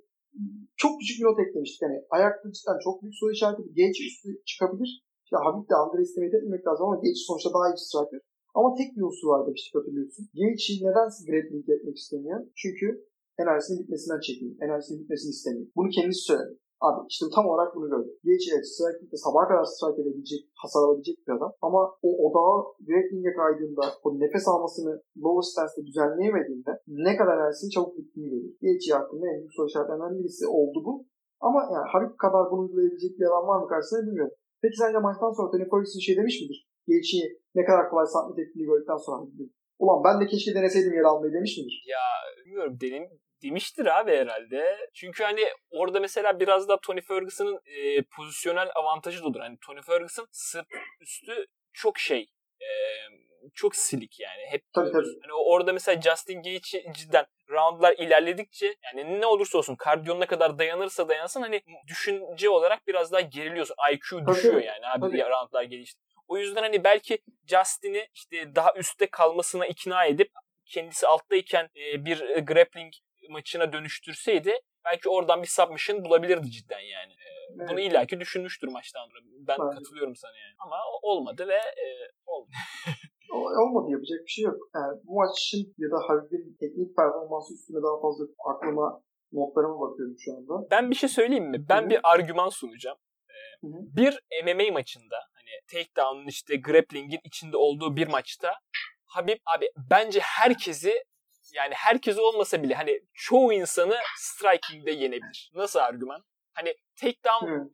[0.83, 1.83] Çok küçük bir not eklemiştik.
[1.87, 3.63] Yani ayakta cidden çok büyük soru işareti.
[3.79, 4.91] Gage üstü çıkabilir.
[5.25, 8.21] İşte Habib de Andre estimate etmemek lazım ama Gage sonuçta daha iyi bir striker.
[8.59, 10.25] Ama tek bir unsur var demiştik hatırlıyorsun.
[10.39, 12.39] Gage'i neden grappling etmek istemiyor?
[12.61, 12.87] Çünkü
[13.43, 14.57] enerjisinin bitmesinden çekiniyor.
[14.65, 15.67] Enerjisinin bitmesini istemiyor.
[15.77, 16.55] Bunu kendisi söyledi.
[16.87, 18.15] Abi işte tam olarak bunu gördüm.
[18.27, 21.53] Gage evet strike'de sabaha kadar strike edebilecek, hasar alabilecek bir adam.
[21.67, 22.55] Ama o odağa
[22.89, 24.93] grappling'e kaydığında o nefes almasını
[25.23, 26.73] lower stance'de düzenleyemediğinde
[27.07, 28.53] ne kadar enerjisinin çabuk bittiğini görüyor.
[28.63, 30.95] Gage hakkında en büyük soru işaretlerinden birisi oldu bu.
[31.47, 34.35] Ama yani Habib kadar bunu uygulayabilecek bir adam var mı karşısında bilmiyorum.
[34.63, 36.59] Peki sence maçtan sonra Tony Ferguson şey demiş midir?
[36.89, 37.23] Gage'i
[37.59, 39.23] ne kadar kolay submit ettiğini gördükten sonra
[39.83, 41.77] Ulan ben de keşke deneseydim yer almayı demiş midir?
[41.95, 42.05] Ya
[42.45, 43.05] bilmiyorum dedim
[43.45, 44.91] demiştir abi herhalde.
[44.95, 49.41] Çünkü hani orada mesela biraz da Tony Ferguson'ın e, pozisyonel avantajı da olur.
[49.41, 50.67] Hani Tony Ferguson sırt
[51.01, 52.31] üstü çok şey
[52.61, 52.69] e,
[53.55, 54.43] çok silik yani.
[54.49, 55.21] Hep tabii, tabii.
[55.23, 60.59] Hani orada mesela Justin Gage cidden roundlar ilerledikçe yani ne olursa olsun kardiyon ne kadar
[60.59, 63.77] dayanırsa dayansın hani düşünce olarak biraz daha geriliyorsun.
[63.93, 65.31] IQ düşüyor tabii, yani abi tabii.
[65.31, 66.01] roundlar gelişti.
[66.29, 70.31] O yüzden hani belki Justin'i işte daha üstte kalmasına ikna edip
[70.67, 72.93] kendisi alttayken bir grappling
[73.29, 77.13] maçına dönüştürseydi belki oradan bir submission bulabilirdi cidden yani.
[77.57, 77.69] Evet.
[77.71, 79.21] Bunu illaki düşünmüştür maçtan sonra.
[79.49, 79.75] Ben evet.
[79.75, 80.55] katılıyorum sana yani.
[80.59, 81.87] Ama olmadı ve e,
[82.27, 82.51] oldu.
[83.33, 84.59] olmadı yapacak bir şey yok.
[84.75, 90.15] Yani bu maç için ya da Habib'in teknik performansı üstüne daha fazla aklıma notlarıma bakıyorum
[90.19, 90.71] şu anda.
[90.71, 91.69] Ben bir şey söyleyeyim mi?
[91.69, 91.91] Ben Hı-hı.
[91.91, 92.99] bir argüman sunacağım.
[93.31, 93.35] Ee,
[93.97, 98.55] bir MMA maçında hani takedown'un işte grappling'in içinde olduğu bir maçta
[99.05, 101.05] Habib abi bence herkesi
[101.55, 105.51] yani herkes olmasa bile hani çoğu insanı striking'de yenebilir.
[105.55, 106.23] Nasıl argüman?
[106.53, 107.69] Hani takedown hmm.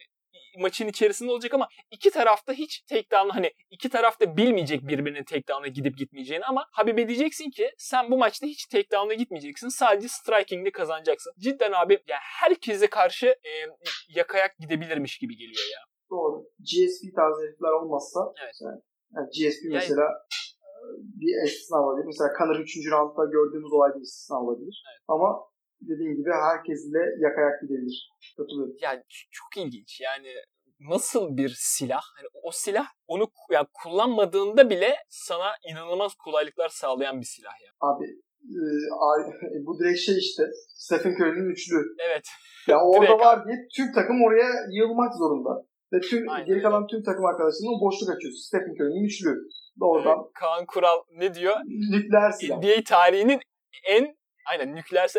[0.59, 5.99] maçın içerisinde olacak ama iki tarafta hiç takedown'ı hani iki tarafta bilmeyecek birbirinin takedown'a gidip
[5.99, 9.69] gitmeyeceğini ama Habib'e diyeceksin ki sen bu maçta hiç takedown'a gitmeyeceksin.
[9.69, 11.33] Sadece striking'de kazanacaksın.
[11.39, 13.53] Cidden abi yani herkese karşı e,
[14.09, 15.81] yakayak gidebilirmiş gibi geliyor ya.
[16.11, 16.43] Doğru.
[16.59, 18.55] GSP tarzı herifler olmazsa evet.
[18.61, 18.81] yani,
[19.17, 20.09] yani GSP yani, mesela
[21.21, 22.07] bir istisna olabilir.
[22.07, 22.77] Mesela Conor 3.
[22.93, 24.85] roundda gördüğümüz olay bir istisna olabilir.
[24.91, 25.05] Evet.
[25.09, 25.29] Ama
[25.81, 28.11] dediğim gibi herkesle yakayak gidebilir.
[28.37, 28.77] Katılıyorum.
[28.83, 30.01] Yani çok ilginç.
[30.01, 30.29] Yani
[30.81, 32.03] nasıl bir silah?
[32.17, 37.71] Hani o silah onu yani kullanmadığında bile sana inanılmaz kolaylıklar sağlayan bir silah ya.
[37.81, 38.05] Abi
[38.45, 40.43] e, bu direkt şey işte
[40.75, 41.77] Stephen Curry'nin üçlü.
[42.09, 42.27] Evet.
[42.69, 45.71] Ya orada var diye tüm takım oraya yığılmak zorunda.
[45.93, 46.47] Ve tüm Aynen.
[46.47, 48.35] geri kalan tüm takım arkadaşlarının boşluk açıyor.
[48.47, 49.31] Stephen Curry'nin üçlü.
[49.81, 50.31] Doğrudan.
[50.35, 51.57] Kaan Kural ne diyor?
[51.91, 52.59] Nükleer silah.
[52.59, 53.41] NBA tarihinin
[53.89, 54.17] en
[54.51, 55.11] aynen nükleer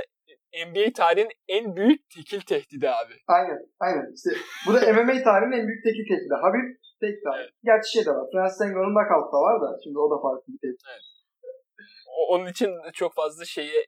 [0.68, 3.14] NBA tarihinin en büyük tekil tehdidi abi.
[3.28, 4.14] Aynen, aynen.
[4.16, 4.30] İşte
[4.68, 6.34] bu da MMA tarihinin en büyük tekil tehdidi.
[6.42, 6.66] Habib
[7.02, 7.50] tek Evet.
[7.64, 8.26] Gerçi şey de var.
[8.32, 10.82] Francis Ngannou'nun knockout da var da şimdi o da farklı bir tehdit.
[10.92, 11.11] Evet.
[12.30, 13.86] Onun için çok fazla şeye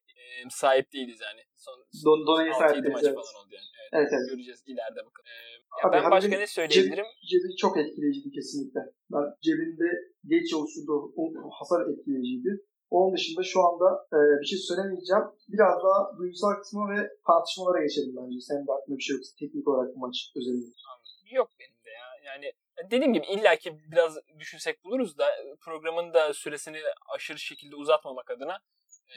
[0.50, 1.42] sahip değiliz yani.
[1.56, 2.94] Son, Don, Dona'ya sahip değiliz.
[2.94, 3.16] maç Evet.
[3.16, 3.70] falan oldu yani.
[3.76, 4.30] Evet, Evet, evet.
[4.30, 5.28] Göreceğiz ileride bakalım.
[5.34, 5.36] E,
[5.82, 7.06] ya Abi, ben başka ne söyleyebilirim?
[7.06, 8.82] Cebi, cebi çok etkileyiciydi kesinlikle.
[9.14, 9.90] Ben cebinde
[10.34, 11.24] geç oluşturduğu o
[11.60, 12.52] hasar etkileyiciydi.
[12.96, 15.26] Onun dışında şu anda e, bir şey söylemeyeceğim.
[15.54, 18.38] Biraz daha duygusal kısmı ve tartışmalara geçelim bence.
[18.50, 20.70] Senin de aklında bir şey yoksa teknik olarak bu maç özelinde.
[21.40, 22.08] Yok benim de ya.
[22.30, 22.48] Yani
[22.92, 28.60] dediğim gibi illaki biraz düşünsek buluruz da programın da süresini aşırı şekilde uzatmamak adına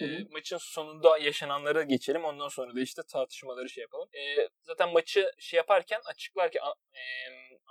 [0.00, 2.24] e, Hı maçın sonunda yaşananlara geçelim.
[2.24, 4.08] Ondan sonra da işte tartışmaları şey yapalım.
[4.14, 6.60] E, zaten maçı şey yaparken açıklarken
[6.94, 7.02] e,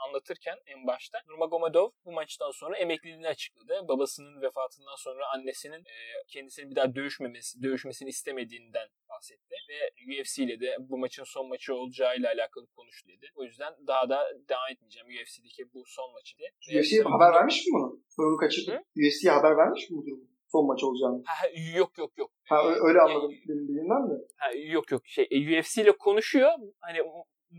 [0.07, 3.87] anlatırken en başta Nurmagomedov bu maçtan sonra emekliliğini açıkladı.
[3.87, 9.79] Babasının vefatından sonra annesinin e, kendisini bir daha dövüşmemesi, dövüşmesini istemediğinden bahsetti ve
[10.21, 13.27] UFC ile de bu maçın son maçı olacağıyla alakalı konuştu dedi.
[13.35, 14.17] O yüzden daha da
[14.49, 16.49] devam etmeyeceğim UFC'deki bu son maçı diye.
[16.79, 18.01] UFC'ye haber bunu- vermiş mi bunu?
[18.17, 18.75] Bunu kaçırdım.
[18.97, 20.23] UFC'ye haber vermiş mi bu durumu?
[20.51, 21.23] Son maç olacağını.
[21.25, 21.47] Ha,
[21.77, 22.31] yok yok yok.
[22.45, 22.55] Ha
[22.87, 24.13] öyle anladım benim dediğimden de.
[24.37, 26.51] Ha, yok yok şey e, UFC ile konuşuyor.
[26.81, 26.99] Hani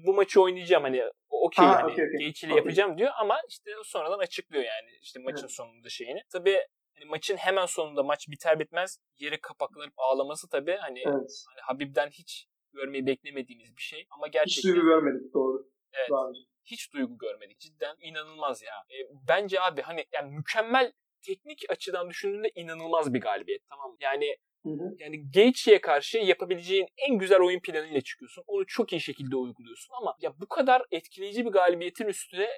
[0.07, 1.95] bu maçı oynayacağım hani okey Ha, hani.
[1.97, 2.57] Gaethje ile Okey.
[2.57, 5.51] yapacağım diyor ama işte sonradan açıklıyor yani işte maçın Evet.
[5.57, 6.21] sonunda şeyini.
[6.33, 6.59] Tabii
[6.99, 11.45] hani maçın hemen sonunda maç biter bitmez yere kapaklanıp ağlaması tabii hani, Evet.
[11.49, 15.69] hani Habib'den hiç görmeyi beklemediğimiz bir şey ama Hiç gerçekten duygu görmedik doğru.
[15.93, 16.11] Evet.
[16.11, 16.41] Daha önce.
[16.65, 17.59] hiç duygu görmedik.
[17.61, 18.75] Cidden inanılmaz ya.
[18.91, 18.97] E,
[19.29, 23.97] bence abi hani yani mükemmel teknik açıdan düşündüğünde inanılmaz bir galibiyet tamam mı?
[24.01, 24.95] Yani Hı hı.
[24.99, 28.45] yani Gaethje'ye karşı yapabileceğin en güzel oyun planıyla çıkıyorsun.
[28.47, 32.49] Onu çok iyi şekilde uyguluyorsun ama ya bu kadar etkileyici bir galibiyetin üstüne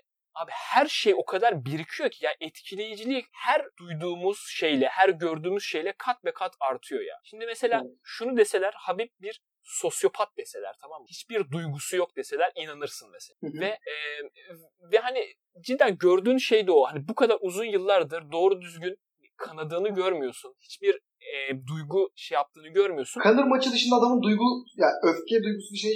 [0.43, 5.95] abi her şey o kadar birikiyor ki ya etkileyiciliği her duyduğumuz şeyle, her gördüğümüz şeyle
[5.99, 7.21] kat be kat artıyor ya.
[7.25, 11.07] Şimdi mesela şunu deseler Habib bir sosyopat deseler tamam mı?
[11.11, 13.37] Hiçbir duygusu yok deseler inanırsın mesela.
[13.41, 13.61] Hı hı.
[13.61, 13.95] Ve e,
[14.93, 15.27] ve hani
[15.61, 16.85] cidden gördüğün şey de o.
[16.85, 18.97] Hani bu kadar uzun yıllardır doğru düzgün
[19.37, 20.55] kanadığını görmüyorsun.
[20.61, 23.21] Hiçbir e, duygu şey yaptığını görmüyorsun.
[23.21, 24.45] Kanır maçı dışında adamın duygu,
[24.77, 25.93] yani öfke duygusu dışında,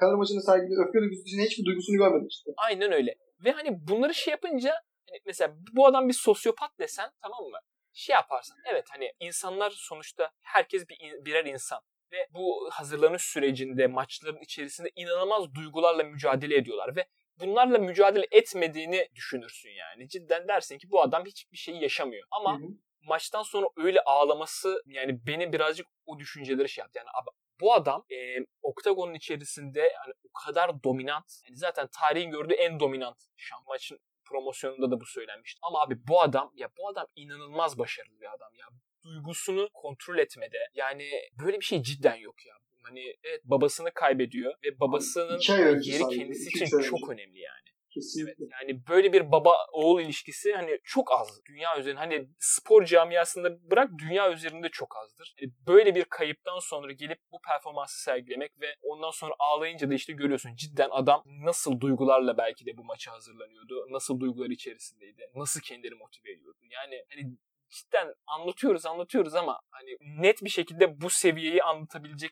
[0.00, 2.50] Kanır maçında sergili öfke duygusu dışında hiçbir duygusunu görmedik işte.
[2.56, 3.14] Aynen öyle.
[3.44, 4.72] Ve hani bunları şey yapınca
[5.10, 7.58] hani mesela bu adam bir sosyopat desen tamam mı?
[7.92, 11.80] Şey yaparsan evet hani insanlar sonuçta herkes bir birer insan
[12.12, 17.06] ve bu hazırlanış sürecinde maçların içerisinde inanılmaz duygularla mücadele ediyorlar ve
[17.40, 20.08] bunlarla mücadele etmediğini düşünürsün yani.
[20.08, 22.26] Cidden dersin ki bu adam hiçbir şey yaşamıyor.
[22.30, 22.68] Ama Hı hı.
[23.02, 26.98] maçtan sonra öyle ağlaması yani beni birazcık o düşünceleri şey yaptı.
[26.98, 31.24] Yani abi bu adam e, oktagonun içerisinde yani o kadar dominant.
[31.48, 35.58] Yani zaten tarihin gördüğü en dominant şam maçın promosyonunda da bu söylenmişti.
[35.62, 38.66] Ama abi bu adam ya bu adam inanılmaz başarılı bir adam ya.
[39.04, 41.10] Duygusunu kontrol etmede yani
[41.44, 42.54] böyle bir şey cidden yok ya.
[42.82, 45.38] Hani evet babasını kaybediyor ve babasının
[45.82, 47.73] yeri kendisi için çok önemli yani.
[47.94, 48.44] Kesinlikle.
[48.44, 51.40] Evet, yani böyle bir baba oğul ilişkisi hani çok az.
[51.48, 55.34] Dünya üzerinde hani spor camiasında bırak dünya üzerinde çok azdır.
[55.40, 60.12] Hani böyle bir kayıptan sonra gelip bu performansı sergilemek ve ondan sonra ağlayınca da işte
[60.12, 63.86] görüyorsun cidden adam nasıl duygularla belki de bu maça hazırlanıyordu.
[63.90, 65.30] Nasıl duygular içerisindeydi.
[65.34, 66.58] Nasıl kendini motive ediyordu.
[66.70, 67.36] Yani hani
[67.76, 69.90] cidden anlatıyoruz anlatıyoruz ama hani
[70.24, 72.30] net bir şekilde bu seviyeyi anlatabilecek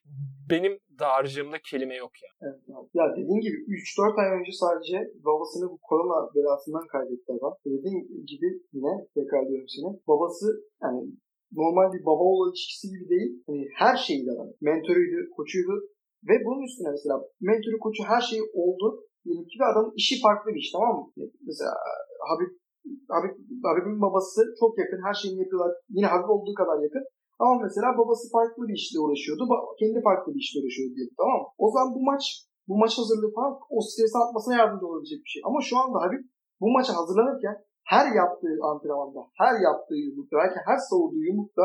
[0.51, 2.31] benim dağarcığımda kelime yok ya.
[2.47, 2.89] Evet, abi.
[2.99, 7.55] Ya dediğin gibi 3-4 ay önce sadece babasını bu korona belasından kaybetti adam.
[7.67, 8.01] Dediğin
[8.33, 9.91] gibi yine tekrar diyorum seni.
[10.11, 10.47] Babası
[10.83, 11.01] yani
[11.61, 13.31] normal bir baba oğul ilişkisi gibi değil.
[13.47, 14.49] Hani her şeydi adam.
[14.61, 15.75] Mentörüydü, koçuydu.
[16.29, 18.87] Ve bunun üstüne mesela mentörü, koçu her şey oldu.
[19.25, 21.07] Diyelim ki bir adamın işi farklı bir iş tamam mı?
[21.49, 21.73] Mesela
[22.29, 22.51] Habib,
[23.15, 23.35] Habib,
[23.69, 25.01] Habib'in babası çok yakın.
[25.07, 25.73] Her şeyini yapıyorlar.
[25.97, 27.05] Yine Habib olduğu kadar yakın.
[27.43, 29.43] Ama mesela babası farklı bir işle uğraşıyordu.
[29.81, 31.49] Kendi farklı bir işle uğraşıyordu diyelim tamam mı?
[31.65, 32.25] O zaman bu maç
[32.69, 35.43] bu maç hazırlığı falan o stresi atmasına yardımcı olabilecek bir şey.
[35.49, 36.23] Ama şu anda Habib
[36.61, 37.57] bu maça hazırlanırken
[37.93, 41.65] her yaptığı antrenmanda, her yaptığı yumrukta, belki her savurduğu yumrukta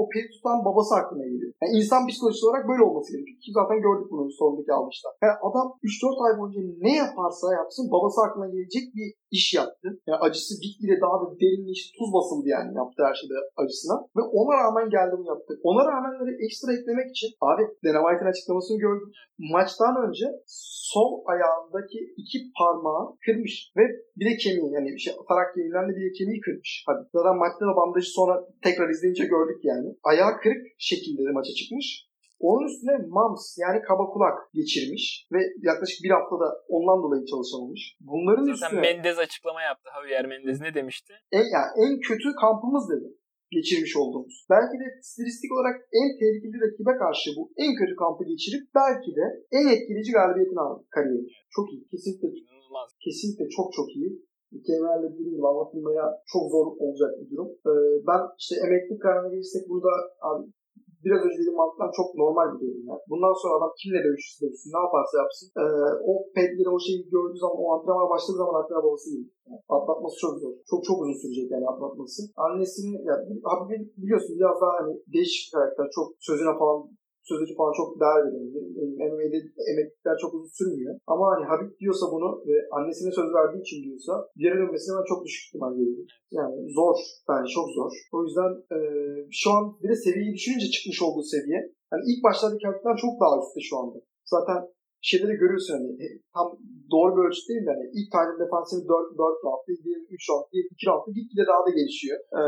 [0.00, 1.52] o peri tutan babası aklına geliyor.
[1.60, 3.38] Yani insan psikolojisi olarak böyle olması gerekiyor.
[3.44, 5.08] Ki zaten gördük bunu sonundaki alışta.
[5.22, 9.88] Yani adam 3-4 ay boyunca ne yaparsa yapsın babası aklına gelecek bir iş yaptı.
[10.06, 13.96] Yani acısı gitgide daha da derinleşti, tuz basıldı yani yaptığı her şeyde acısına.
[14.16, 15.52] Ve ona rağmen geldi bunu yaptı.
[15.62, 19.10] Ona rağmenleri ekstra eklemek için abi Dana White'in açıklamasını gördüm.
[19.54, 20.26] Maçtan önce
[20.90, 23.84] sol ayağındaki iki parmağı kırmış ve
[24.18, 26.84] bir de kemiği yani şey, tarak kemiğinden de bir de kemiği kırmış.
[26.88, 27.00] Hadi.
[27.14, 28.34] Zaten maçta da bandajı sonra
[28.66, 29.88] tekrar izleyince gördük yani.
[30.10, 32.06] Ayağı kırık şekilde de maça çıkmış.
[32.38, 35.38] Onun üstüne mams yani kaba kulak geçirmiş ve
[35.70, 37.96] yaklaşık bir haftada ondan dolayı çalışamamış.
[38.00, 39.86] Bunların Zaten üstüne Mendez açıklama yaptı.
[39.94, 41.12] Javier Mendez ne demişti?
[41.32, 43.08] en, yani en kötü kampımız dedi
[43.56, 44.36] geçirmiş olduğumuz.
[44.54, 49.24] Belki de stilistik olarak en tehlikeli rakibe karşı bu en kötü kampı geçirip belki de
[49.58, 51.26] en etkileyici galibiyetini aldı kariyeri.
[51.56, 51.82] Çok iyi.
[51.92, 52.88] Kesinlikle İnanılmaz.
[53.04, 54.10] kesinlikle çok çok iyi.
[54.66, 57.50] kelimelerle dediğim gibi anlatılmaya çok zor olacak bir durum.
[57.68, 57.72] Ee,
[58.08, 59.92] ben işte emeklilik kararına gelirsek burada
[60.28, 60.42] abi
[61.06, 62.84] biraz önce dediğim mantıktan çok normal bir durum.
[62.90, 63.02] Yani.
[63.12, 65.46] Bundan sonra adam kimle dövüşürse dövüşsün, ne yaparsa yapsın.
[65.62, 65.64] Ee,
[66.10, 69.26] o pedleri, o şeyi gördüğü zaman, o antrenmana başladığı zaman aklına babası gibi.
[69.46, 70.52] Yani atlatması çok zor.
[70.70, 72.20] Çok çok uzun sürecek yani atlatması.
[72.46, 75.86] Annesini, yani, abi biliyorsun biraz daha hani değişik karakter.
[75.96, 76.78] Çok sözüne falan
[77.30, 78.62] sözü falan çok değer veriyor.
[79.00, 79.38] MMA'de
[79.70, 80.94] emeklilikler çok uzun sürmüyor.
[81.12, 84.12] Ama hani Habib diyorsa bunu ve annesine söz verdiği için diyorsa
[84.42, 86.06] geri dönmesine ben çok düşük ihtimal görüyorum.
[86.38, 86.96] Yani zor.
[87.28, 87.92] Bence çok zor.
[88.16, 88.78] O yüzden e,
[89.40, 91.60] şu an bir de seviyeyi düşününce çıkmış olduğu seviye.
[91.90, 93.98] Hani ilk başlardaki Habib'den çok daha üstte şu anda.
[94.34, 94.60] Zaten
[95.08, 95.92] şeyleri görüyorsun hani
[96.34, 96.48] tam
[96.94, 100.44] doğru bir ölçüt değil de hani ilk title defansını 4, 4 roundda, diğeri 3 round,
[100.52, 102.18] diğeri 2 roundda gitgide daha da gelişiyor.
[102.38, 102.42] Ee,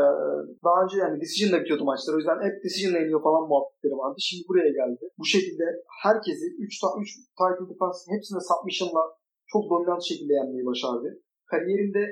[0.67, 2.13] daha önce yani decision'da bitiyordu maçlar.
[2.15, 4.19] O yüzden hep decision'la iniyor falan muhabbetleri vardı.
[4.29, 5.05] Şimdi buraya geldi.
[5.21, 5.67] Bu şekilde
[6.05, 7.09] herkesi 3, 3
[7.41, 9.05] title defense hepsine submission'la
[9.53, 11.09] çok dominant şekilde yenmeyi başardı.
[11.51, 12.03] Kariyerinde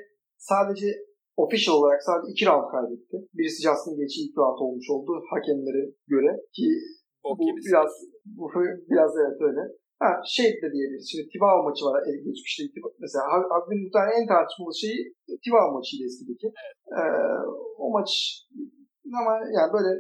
[0.51, 0.89] sadece
[1.43, 3.17] official olarak sadece 2 round kaybetti.
[3.37, 6.69] Birisi Justin Gaethje ilk round olmuş oldu hakemlere göre ki
[7.25, 7.91] bu biraz
[8.39, 8.45] bu
[8.91, 9.63] biraz evet öyle.
[10.03, 11.09] Ha, şey de diyebiliriz.
[11.11, 12.63] Şimdi Tivao maçı var geçmişte.
[13.05, 15.01] Mesela Haglin'in muhtemelen en tartışmalı şeyi
[15.45, 16.49] Tivao maçıydı eskideki.
[16.57, 16.75] Evet.
[16.97, 17.03] Ee,
[17.85, 18.11] o maç
[19.21, 19.91] ama yani böyle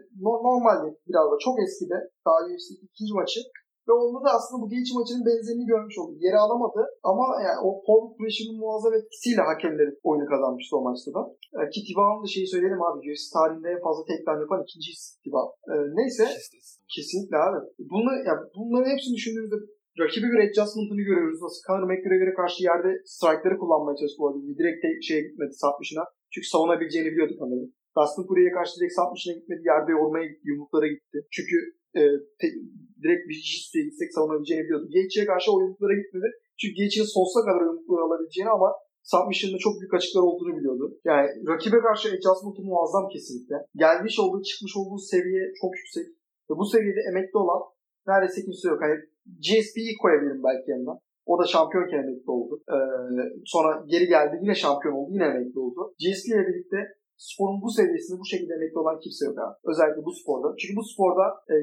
[0.48, 0.78] normal
[1.09, 3.40] biraz da çok eskide daha UFC'deki ikinci maçı
[3.88, 6.16] ve onda da aslında bu Gaethje maçının benzerini görmüş olduk.
[6.26, 11.22] Yeri alamadı ama yani o forward pressure'ın muazzam etkisiyle hakemleri oyunu kazanmıştı o maçta da.
[11.56, 12.98] E, ki Tibao'nun da şeyi söyleyelim abi.
[13.09, 14.90] UFC tarihinde en fazla tekrar yapan ikinci
[15.22, 15.46] Tibao.
[15.72, 16.24] E, neyse.
[16.94, 17.59] Kesinlikle abi.
[17.92, 19.59] Bunu, yani bunların hepsini düşündüğümüzde
[20.00, 21.38] rakibe göre adjustment'ını görüyoruz.
[21.42, 24.40] Nasıl Conor McGregor'a karşı yerde strike'ları kullanmaya çalıştı bu arada.
[24.61, 26.04] Direkt de şeye gitmedi satmışına.
[26.32, 27.70] Çünkü savunabileceğini biliyordu Conor'ın.
[27.96, 29.61] Dustin Poirier'e karşı direkt satmışına gitmedi.
[29.72, 30.44] Yerde yormaya gitti.
[30.50, 31.18] Yumruklara gitti.
[31.35, 31.56] Çünkü
[31.98, 32.02] e,
[32.40, 32.46] te,
[33.02, 34.87] direkt bir jiu gitsek savunabileceğini biliyordu.
[34.94, 36.28] Gaethje'ye karşı o yumruklara gitmedi.
[36.59, 38.68] Çünkü Gaethje'nin sonsuza kadar yumrukları alabileceğini ama
[39.12, 40.87] submission'da çok büyük açıklar olduğunu biliyordu.
[41.11, 43.56] Yani rakibe karşı adjustment'ı muazzam kesinlikle.
[43.82, 46.06] Gelmiş olduğu, çıkmış olduğu seviye çok yüksek.
[46.48, 47.62] Ve bu seviyede emekli olan
[48.11, 48.80] neredeyse kimse yok.
[48.85, 48.96] Hani
[49.44, 50.94] GSP'yi koyabilirim belki yanına.
[51.26, 52.54] O da şampiyonken emekli oldu.
[52.74, 52.78] Ee,
[53.44, 55.10] sonra geri geldi yine şampiyon oldu.
[55.12, 55.80] Yine emekli oldu.
[56.02, 56.76] GSP ile birlikte
[57.16, 59.56] sporun bu seviyesinde bu şekilde emekli olan kimse yok abi.
[59.70, 60.48] Özellikle bu sporda.
[60.58, 61.54] Çünkü bu sporda e,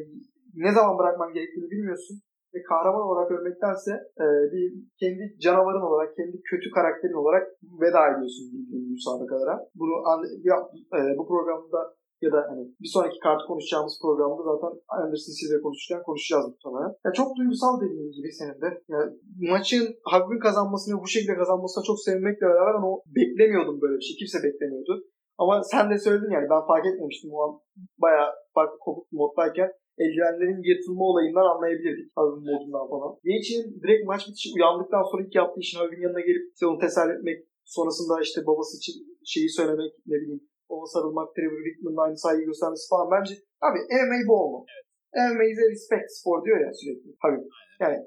[0.65, 2.17] ne zaman bırakman gerektiğini bilmiyorsun
[2.53, 3.91] ve kahraman olarak ölmektense
[4.23, 4.65] e, bir
[4.99, 7.43] kendi canavarın olarak, kendi kötü karakterin olarak
[7.81, 9.55] veda ediyorsun bildiğin müsabakalara.
[9.79, 9.95] Bunu
[10.97, 11.79] e, bu programda
[12.25, 16.91] ya da hani bir sonraki kartı konuşacağımız programda zaten Anderson Silva konuşurken konuşacağız muhtemelen.
[17.05, 18.69] Ya çok duygusal dediğim gibi senin de.
[18.93, 18.99] Ya
[19.53, 24.15] maçın Hag'ın kazanmasını bu şekilde kazanmasına çok sevinmekle beraber ama beklemiyordum böyle bir şey.
[24.19, 24.93] Kimse beklemiyordu.
[25.41, 27.51] Ama sen de söyledin yani ben fark etmemiştim o an
[28.03, 29.69] bayağı farklı kopuk moddayken
[30.03, 33.11] eldivenlerin yırtılma olayından anlayabilirdik Hag'ın modundan falan.
[33.23, 37.37] Genç'in direkt maç bitişi uyandıktan sonra ilk yaptığı işin Hag'ın yanına gelip onu teselli etmek
[37.75, 40.41] sonrasında işte babası için şeyi söylemek ne bileyim
[40.77, 43.07] ona sarılmak, Trevor Whitman'ın aynı saygı göstermesi falan.
[43.15, 43.33] Bence
[43.67, 44.59] abi MMA bu olma.
[44.69, 44.85] Evet.
[45.31, 47.09] MMA is a respect spor diyor ya sürekli.
[47.23, 47.43] Tabii.
[47.83, 47.97] Yani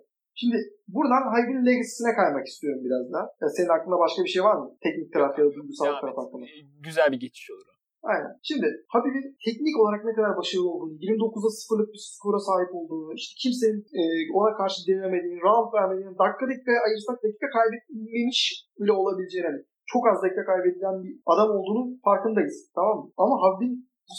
[0.40, 0.56] Şimdi
[0.94, 3.24] buradan Hayvin Legacy'sine kaymak istiyorum biraz daha.
[3.42, 4.68] Ya senin aklında başka bir şey var mı?
[4.84, 6.44] Teknik taraf ya da duygusal taraf hakkında.
[6.46, 7.66] E, güzel bir geçiş olur.
[8.10, 8.32] Aynen.
[8.48, 13.34] Şimdi Habib'in teknik olarak ne kadar başarılı olduğunu, 29'a 0'lık bir skora sahip olduğunu, işte
[13.42, 14.02] kimsenin e,
[14.38, 18.40] ona karşı denemediğini, round vermediğini, dakika dakika ayırsak dakika kaybetmemiş
[18.80, 19.60] bile olabileceğini, hani
[19.92, 22.56] çok az dakika kaybedilen bir adam olduğunu farkındayız.
[22.76, 23.06] Tamam mı?
[23.22, 23.74] Ama Habib'in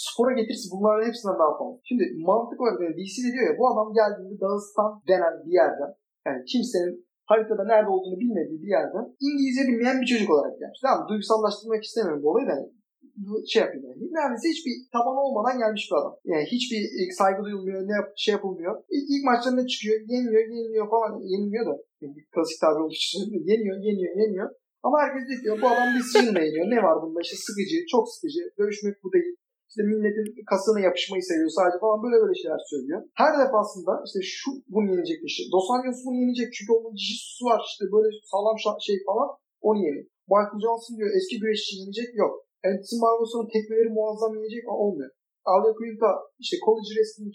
[0.06, 1.78] spora getirisi bunların hepsinden daha fazla.
[1.90, 5.92] Şimdi mantık olarak yani DC de diyor ya bu adam geldiğinde Dağıstan denen bir yerden
[6.28, 6.94] yani kimsenin
[7.32, 10.80] haritada nerede olduğunu bilmediği bir yerden İngilizce bilmeyen bir çocuk olarak gelmiş.
[10.84, 12.56] Tamam duygusallaştırmak istemiyorum bu olayı da
[13.52, 14.02] şey yapayım yani.
[14.18, 16.16] Neredeyse hiçbir taban olmadan gelmiş bir adam.
[16.32, 16.82] Yani hiçbir
[17.20, 18.74] saygı duyulmuyor, ne yap, şey yapılmıyor.
[18.96, 21.12] İlk, ilk maçlarında çıkıyor, yeniliyor, yeniliyor falan.
[21.34, 21.76] Yeniliyor da.
[22.34, 23.20] Klasik tabir olduğu için
[23.52, 24.50] yeniyor, yeniyor, yeniyor.
[24.86, 26.66] Ama herkes diyor bu adam decision'la yeniyor.
[26.74, 28.42] Ne var bunda işte sıkıcı, çok sıkıcı.
[28.60, 29.34] Dövüşmek bu değil.
[29.70, 33.00] İşte milletin kasına yapışmayı seviyor sadece falan böyle böyle şeyler söylüyor.
[33.22, 35.44] Her defasında işte şu bunu yenecek işte.
[35.54, 39.30] Dos Anjos bunu yenecek çünkü onun jitsusu var işte böyle sağlam şey falan
[39.68, 40.08] onu yeniyor.
[40.32, 42.34] Michael Johnson diyor eski güreşçi yenecek yok.
[42.68, 45.12] Anderson Barbossa'nın tekmeleri muazzam yenecek olmuyor.
[45.52, 46.12] Alia Quinta
[46.44, 47.34] işte college wrestling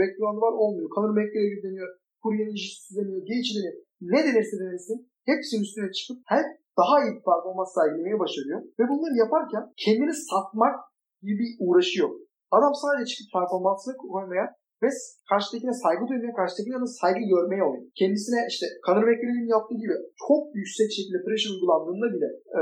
[0.00, 0.88] background var olmuyor.
[0.94, 1.90] Conor McGregor deniyor.
[2.22, 3.20] Poirier'in jitsusu deniyor.
[3.28, 3.76] Gaethje deniyor.
[4.12, 4.98] Ne denirse denirsin
[5.30, 6.48] hepsinin üstüne çıkıp hep
[6.80, 8.58] daha iyi bir performans sergilemeyi başarıyor.
[8.78, 10.76] Ve bunları yaparken kendini satmak
[11.22, 12.12] gibi bir uğraşı yok.
[12.56, 14.46] Adam sadece çıkıp performansını koymaya
[14.82, 14.88] ve
[15.30, 17.90] karşıdakine saygı duymaya, karşıdakine de saygı görmeye oynuyor.
[18.00, 22.60] Kendisine işte Conor McGregor'ın yaptığı gibi çok yüksek şekilde pressure uygulandığında bile e,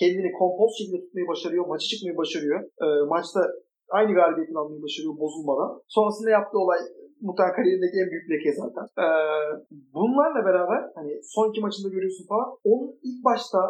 [0.00, 2.58] kendini kompoz şekilde tutmayı başarıyor, maçı çıkmayı başarıyor.
[2.84, 3.40] E, maçta
[3.98, 5.70] aynı galibiyetini almayı başarıyor bozulmadan.
[5.96, 6.80] Sonrasında yaptığı olay
[7.26, 8.84] muhtemelen kariyerindeki en büyük leke zaten.
[9.04, 9.08] Ee,
[9.96, 13.60] bunlarla beraber hani son iki maçında görüyorsun falan onun ilk başta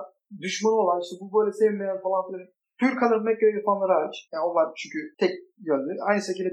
[0.44, 2.42] düşmanı olan işte bu böyle sevmeyen falan filan
[2.80, 4.16] pür Conor McGregor fanları hariç.
[4.32, 5.34] Yani onlar çünkü tek
[5.68, 5.92] yönlü.
[6.08, 6.50] Aynı şekilde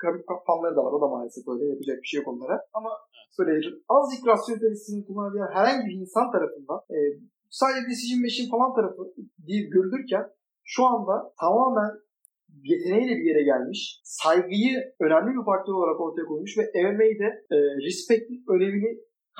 [0.00, 0.92] Khabib fanları da var.
[0.96, 2.56] O da maalesef böyle yapacak bir şey yok onlara.
[2.78, 2.90] Ama
[3.38, 3.52] böyle
[3.96, 6.98] azıcık rasyonelistini kullanabilen herhangi bir insan tarafından e,
[7.60, 9.02] sadece decision machine falan tarafı
[9.48, 10.24] değil görülürken
[10.64, 11.90] şu anda tamamen
[12.70, 18.38] yeteneğiyle bir yere gelmiş, saygıyı önemli bir faktör olarak ortaya koymuş ve MMA'de e, respect'in
[18.54, 18.90] önemini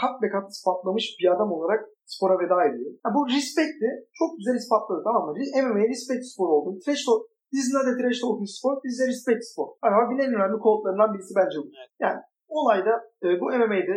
[0.00, 1.80] kat ve kat ispatlamış bir adam olarak
[2.14, 2.90] spora veda ediyor.
[3.04, 3.88] Yani bu respect'i
[4.20, 5.32] çok güzel ispatladı tamam mı?
[5.64, 6.68] MMA respect spor oldu.
[6.84, 7.22] Trash talk,
[7.54, 9.68] dizinin adı trash talking spor, dizide respect spor.
[9.84, 11.68] Yani Habib'in en önemli kodlarından birisi bence bu.
[12.04, 12.18] Yani
[12.58, 12.92] olayda
[13.24, 13.96] e, bu MMA'de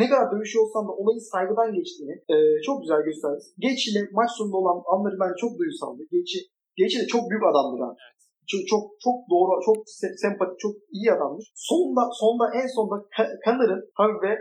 [0.00, 3.40] ne kadar dövüşüyor olsam da olayın saygıdan geçtiğini e, çok güzel gösterdi.
[3.66, 6.02] Geç ile maç sonunda olan anları ben çok duygusaldı.
[6.16, 6.38] Geçi,
[6.76, 7.90] Geçi de çok büyük adamdır ha.
[8.02, 8.21] Evet.
[8.50, 9.76] Çok, çok çok doğru, çok
[10.24, 11.52] sempatik, çok iyi adamdır.
[11.54, 12.96] Sonunda sonunda en sonunda
[13.44, 14.34] Connor'ın Habib'e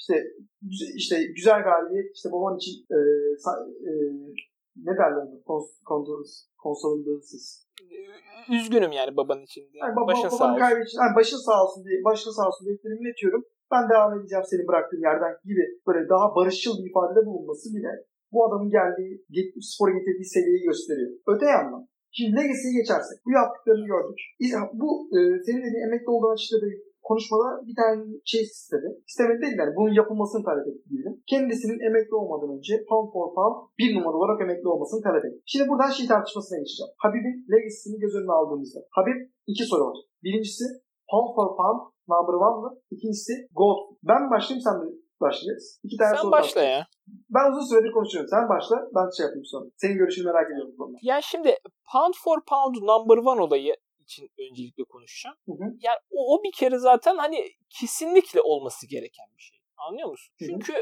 [0.00, 0.14] işte
[1.00, 2.98] işte güzel galibiyet işte baban için e,
[3.88, 3.92] e,
[4.86, 5.66] ne derler onu?
[6.62, 7.68] Konsolidasız.
[8.56, 9.64] Üzgünüm yani baban için.
[9.80, 10.58] Yani baba, başın sağ olsun.
[10.58, 13.42] Kaybedecek, yani başın sağ olsun diye, başın sağ olsun diye iletiyorum.
[13.72, 17.92] Ben devam edeceğim senin bıraktığın yerden gibi böyle daha barışçıl bir ifadede bulunması bile
[18.32, 19.12] bu adamın geldiği,
[19.70, 21.10] spora getirdiği seviyeyi gösteriyor.
[21.32, 23.16] Öte yandan Şimdi Legacy'ye geçersek.
[23.26, 24.18] Bu yaptıklarını gördük.
[24.80, 26.72] Bu e, senin dediğin emekli olduğun açıkladığı
[27.08, 28.00] konuşmada bir tane
[28.32, 28.88] şey istedi.
[29.10, 31.14] İstemedi değil yani bunun yapılmasını talep etti diyelim.
[31.32, 35.40] Kendisinin emekli olmadan önce pound for pound bir numara olarak emekli olmasını talep etti.
[35.52, 36.92] Şimdi buradan şey tartışmasına geçeceğim.
[37.04, 38.80] Habib'in legacy'sini göz önüne aldığımızda.
[38.96, 39.18] Habib
[39.52, 39.98] iki soru var.
[40.24, 40.64] Birincisi
[41.10, 41.80] pound for pound
[42.12, 42.70] number one mı?
[42.94, 43.78] İkincisi gold.
[44.10, 44.86] Ben başlayayım sen de
[45.24, 45.80] başlayacağız.
[45.86, 46.80] İki tane sen soru başla ya.
[47.30, 48.28] Ben uzun süredir konuşuyorum.
[48.30, 48.76] Sen başla.
[48.94, 49.66] Ben şey yapayım sonra.
[49.76, 50.98] Senin görüşünü merak ediyorum bu konuda.
[51.02, 51.58] Ya şimdi
[51.92, 55.36] pound for pound number one olayı için öncelikle konuşacağım.
[55.46, 55.64] Hı hı.
[55.80, 57.48] Yani o, o bir kere zaten hani
[57.80, 59.58] kesinlikle olması gereken bir şey.
[59.76, 60.34] Anlıyor musun?
[60.38, 60.48] Hı hı.
[60.48, 60.72] Çünkü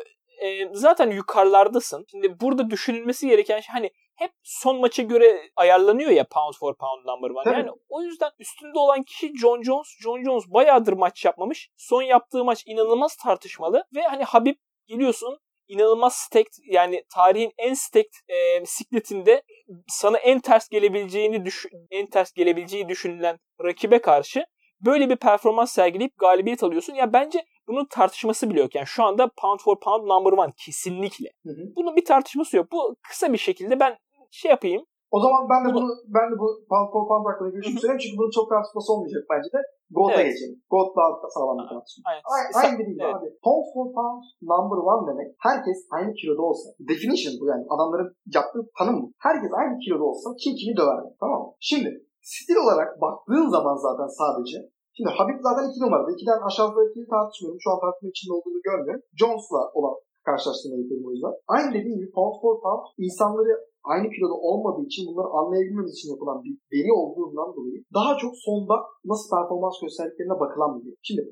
[0.42, 2.04] e, zaten yukarılardasın.
[2.10, 7.06] Şimdi burada düşünülmesi gereken şey hani hep son maça göre ayarlanıyor ya pound for pound
[7.06, 7.44] number one.
[7.44, 7.58] Tabii.
[7.58, 9.86] Yani o yüzden üstünde olan kişi John Jones.
[10.02, 11.70] John Jones bayağıdır maç yapmamış.
[11.76, 18.14] Son yaptığı maç inanılmaz tartışmalı ve hani Habib geliyorsun inanılmaz stacked yani tarihin en stacked
[18.28, 19.42] e, sikletinde
[19.88, 24.46] sana en ters gelebileceğini düşün, en ters gelebileceği düşünülen rakibe karşı
[24.80, 26.94] böyle bir performans sergileyip galibiyet alıyorsun.
[26.94, 28.74] Ya bence bunun tartışması bile yok.
[28.74, 31.28] Yani şu anda pound for pound number one kesinlikle.
[31.46, 31.72] Hı hı.
[31.76, 32.72] Bunun bir tartışması yok.
[32.72, 33.98] Bu kısa bir şekilde ben
[34.30, 34.86] şey yapayım.
[35.16, 38.16] O zaman ben de bunu, ben de bu pound for pound hakkında görüşümü söyleyeyim çünkü
[38.20, 39.60] bunun çok tartışması olmayacak bence de.
[39.96, 40.28] Gold'a evet.
[40.28, 40.56] geçelim.
[40.72, 42.02] Gold daha sağlam bir tartışma.
[42.10, 42.22] Aynen.
[42.60, 43.16] Aynı değil evet.
[43.16, 43.28] abi.
[43.46, 46.66] Pound for pound number one demek herkes aynı kiloda olsa.
[46.90, 47.64] Definition bu yani.
[47.74, 49.06] Adamların yaptığı tanım bu.
[49.26, 50.98] Herkes aynı kiloda olsa kim kimi döver.
[51.22, 51.50] Tamam mı?
[51.70, 51.88] Şimdi
[52.34, 54.58] stil olarak baktığın zaman zaten sadece
[54.96, 56.10] Şimdi Habib zaten iki numarada.
[56.16, 57.60] İkiden aşağıdaki tartışmıyorum.
[57.64, 59.02] Şu an tartışma içinde olduğunu görmüyorum.
[59.20, 59.96] Jones'la olan
[60.28, 61.34] karşılaştırma yapıyorum o yüzden.
[61.54, 63.52] Aynı dediğim gibi pound for pound insanları
[63.92, 68.76] aynı kiloda olmadığı için bunları anlayabilmemiz için yapılan bir veri olduğundan dolayı daha çok sonda
[69.10, 70.96] nasıl performans gösterdiklerine bakılan bir veri.
[71.08, 71.22] Şimdi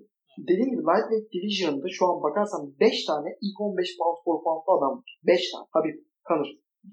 [0.49, 4.93] dediğim gibi Lightweight Division'da şu an bakarsan 5 tane ilk 15 pound for pound'da adam
[4.99, 5.11] var.
[5.27, 5.67] 5 tane.
[5.77, 5.97] Habib,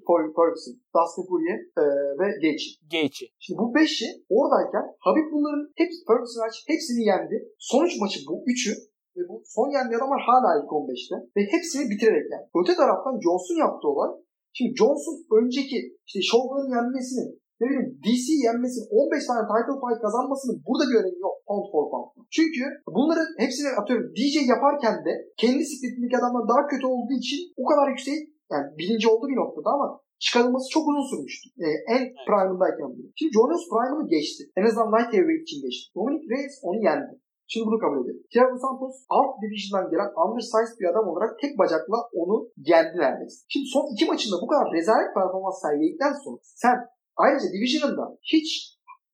[0.07, 1.83] Conor, Ferguson, Dustin Poirier e,
[2.19, 2.71] ve Gaethje.
[2.93, 3.25] Gaethje.
[3.43, 7.35] Şimdi bu beşi oradayken Habib bunların hepsi Ferguson hepsini yendi.
[7.69, 8.71] Sonuç maçı bu üçü
[9.15, 12.45] ve bu son yendiği adamlar hala ilk 15'te ve hepsini bitirerek yani.
[12.59, 14.11] Öte taraftan Johnson yaptığı olay
[14.55, 20.57] Şimdi Johnson önceki işte Shogun'un yenmesinin ne bileyim DC yenmesinin 15 tane title fight kazanmasının
[20.67, 22.09] burada bir önemi yok pound for pound.
[22.35, 22.63] Çünkü
[22.97, 27.87] bunların hepsini atıyorum DJ yaparken de kendi sikletindeki adamlar daha kötü olduğu için o kadar
[27.93, 28.19] yüksek
[28.53, 29.87] yani birinci oldu bir noktada ama
[30.25, 31.45] çıkarılması çok uzun sürmüştü.
[31.63, 32.87] Ee, en prime'ındayken.
[33.17, 34.41] Şimdi Jonas prime'ını geçti.
[34.59, 35.85] En azından light heavyweight için geçti.
[35.95, 37.13] Dominic Reyes onu yendi.
[37.51, 38.23] Şimdi bunu kabul edelim.
[38.31, 42.35] Thiago Santos alt division'dan gelen undersized bir adam olarak tek bacakla onu
[42.71, 43.39] yendi neredeyse.
[43.53, 46.77] Şimdi son iki maçında bu kadar rezalet performans sergiledikten sonra sen
[47.23, 48.49] ayrıca division'ında hiç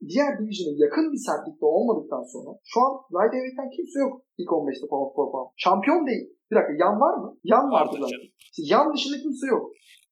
[0.10, 4.86] diğer division'a yakın bir sertlikte olmadıktan sonra şu an light heavyweight'ten kimse yok ilk 15'te
[4.92, 5.50] pound for pound.
[5.66, 6.26] Şampiyon değil.
[6.50, 7.30] Bir dakika yan var mı?
[7.54, 8.24] Yan vardı zaten.
[8.52, 9.64] İşte yan dışında kimse yok.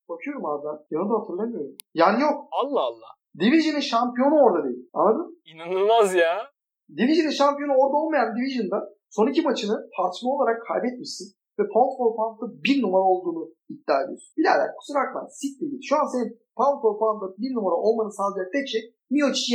[0.09, 0.77] Bakıyorum abi ben.
[0.93, 1.75] Yanı da hatırlamıyorum.
[2.01, 2.37] Yan yok.
[2.59, 3.11] Allah Allah.
[3.41, 4.81] Division'ın şampiyonu orada değil.
[4.93, 5.41] Anladın?
[5.51, 6.54] İnanılmaz ya.
[6.97, 8.79] Division'ın şampiyonu orada olmayan Division'da
[9.09, 11.35] son iki maçını tartışma olarak kaybetmişsin.
[11.59, 14.33] Ve pound for pound'da bir numara olduğunu iddia ediyorsun.
[14.37, 15.81] Birader kusura bakma siktir git.
[15.89, 19.53] Şu an senin pound for pound'da bir numara olmanı sağlayacak tek şey Miocic'i.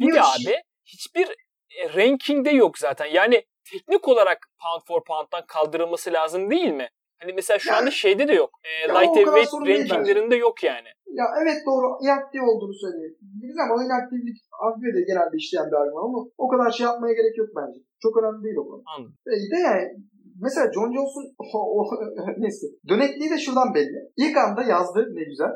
[0.00, 0.54] Bir de abi
[0.84, 1.26] hiçbir
[1.78, 3.06] e, rankingde yok zaten.
[3.06, 6.88] Yani teknik olarak pound for pound'dan kaldırılması lazım değil mi?
[7.20, 8.50] Hani mesela şu yani, anda şeyde de yok.
[8.64, 10.90] E, light heavyweight rankinglerinde yok yani.
[11.20, 16.18] Ya evet doğru inaktif olduğunu söyleyebiliriz ama inaktiflik Afife de genelde işleyen bir argüman ama
[16.44, 17.78] o kadar şey yapmaya gerek yok bence.
[18.04, 18.82] Çok önemli değil o konu.
[18.92, 19.14] Anladım.
[19.32, 19.84] E, de yani
[20.44, 21.80] mesela John Jones'un o, o,
[22.42, 23.98] neyse dönekliği de şuradan belli.
[24.22, 25.52] İlk anda yazdı ne güzel.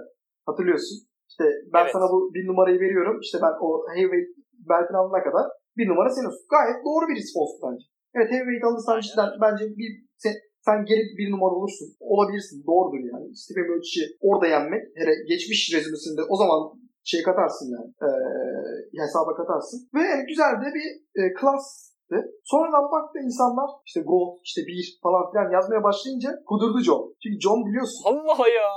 [0.49, 0.97] Hatırlıyorsun.
[1.31, 1.45] İşte
[1.75, 1.93] ben Evet.
[1.95, 3.17] sana bu bir numarayı veriyorum.
[3.25, 4.31] İşte ben o heavyweight
[4.71, 5.47] beltini alana kadar
[5.77, 6.47] bir numara senin olsun.
[6.55, 7.85] Gayet doğru bir response bence.
[8.15, 9.91] Evet heavyweight alırsan cidden bence bir
[10.23, 10.35] sen,
[10.67, 11.89] sen geri bir numara olursun.
[12.01, 12.59] Olabilirsin.
[12.67, 13.37] Doğrudur yani.
[13.43, 16.59] Stephen Miocic'i orada yenmek hele geçmiş rezümesinde o zaman
[17.11, 17.91] şey katarsın yani.
[18.07, 18.11] Ee,
[19.03, 19.79] hesaba katarsın.
[19.95, 20.87] Ve yani güzel de bir
[21.21, 22.19] e, klastı.
[22.45, 27.15] Sonradan baktı insanlar işte gold, işte bir falan filan yazmaya başlayınca kudurdu John.
[27.23, 28.03] Çünkü John biliyorsun.
[28.11, 28.69] Allah ya.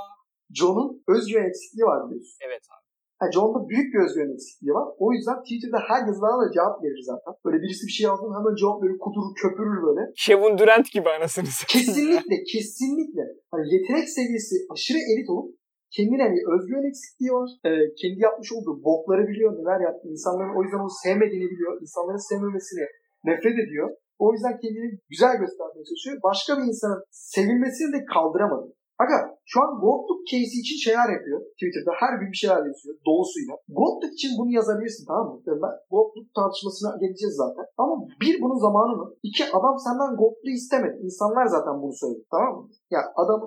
[0.60, 2.38] John'un özgüven eksikliği var biliyorsun.
[2.48, 2.81] Evet abi.
[3.22, 4.88] Yani John'da büyük bir özgüven eksikliği var.
[5.03, 7.34] O yüzden Twitter'da her yazılara da cevap verir zaten.
[7.45, 10.01] Böyle birisi bir şey yazdı mı hemen cevap verir, kudurur, köpürür böyle.
[10.26, 11.51] Kevin Durant gibi anasını.
[11.76, 13.24] Kesinlikle, kesinlikle.
[13.51, 15.47] Hani yetenek seviyesi aşırı elit olup
[15.95, 17.47] kendine bir özgüven eksikliği var.
[17.67, 17.69] Ee,
[17.99, 20.05] kendi yapmış olduğu bokları biliyor, neler yaptı.
[20.15, 21.74] İnsanların o yüzden onu sevmediğini biliyor.
[21.84, 22.86] İnsanların sevmemesini
[23.30, 23.88] nefret ediyor.
[24.24, 26.15] O yüzden kendini güzel göstermeye çalışıyor.
[26.30, 27.01] Başka bir insanın
[27.36, 28.67] sevilmesini de kaldıramadı.
[29.02, 29.18] Aga
[29.52, 31.91] şu an Goldluk case için şeyler yapıyor Twitter'da.
[32.04, 33.54] Her gün bir şeyler yazıyor dolusuyla.
[33.80, 35.36] Goldluk için bunu yazabilirsin tamam mı?
[35.47, 37.66] Yani Ben Goldluk tartışmasına geleceğiz zaten.
[37.82, 39.08] Ama bir bunun zamanı mı?
[39.30, 40.95] İki adam senden Goldluk istemedi.
[41.08, 42.64] İnsanlar zaten bunu söyledi tamam mı?
[42.95, 43.41] Ya adam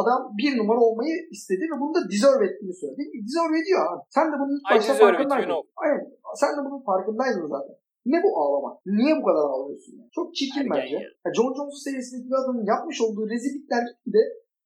[0.00, 3.02] adam bir numara olmayı istedi ve bunu da deserve ettiğini söyledi.
[3.26, 4.02] Deserve ediyor abi.
[4.16, 5.62] Sen de bunun ilk başta farkındaydın.
[5.82, 6.02] Aynen.
[6.42, 7.76] Sen de bunun farkındaydın zaten.
[8.12, 8.70] Ne bu ağlama?
[8.98, 9.92] Niye bu kadar ağlıyorsun?
[9.98, 10.10] Yani?
[10.18, 10.96] Çok çirkin Ergen bence.
[10.96, 11.32] ya.
[11.36, 13.84] John Jones'un seviyesindeki bir adamın yapmış olduğu rezillikler
[14.14, 14.22] de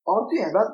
[0.07, 0.55] artıyor yani.
[0.59, 0.69] Ben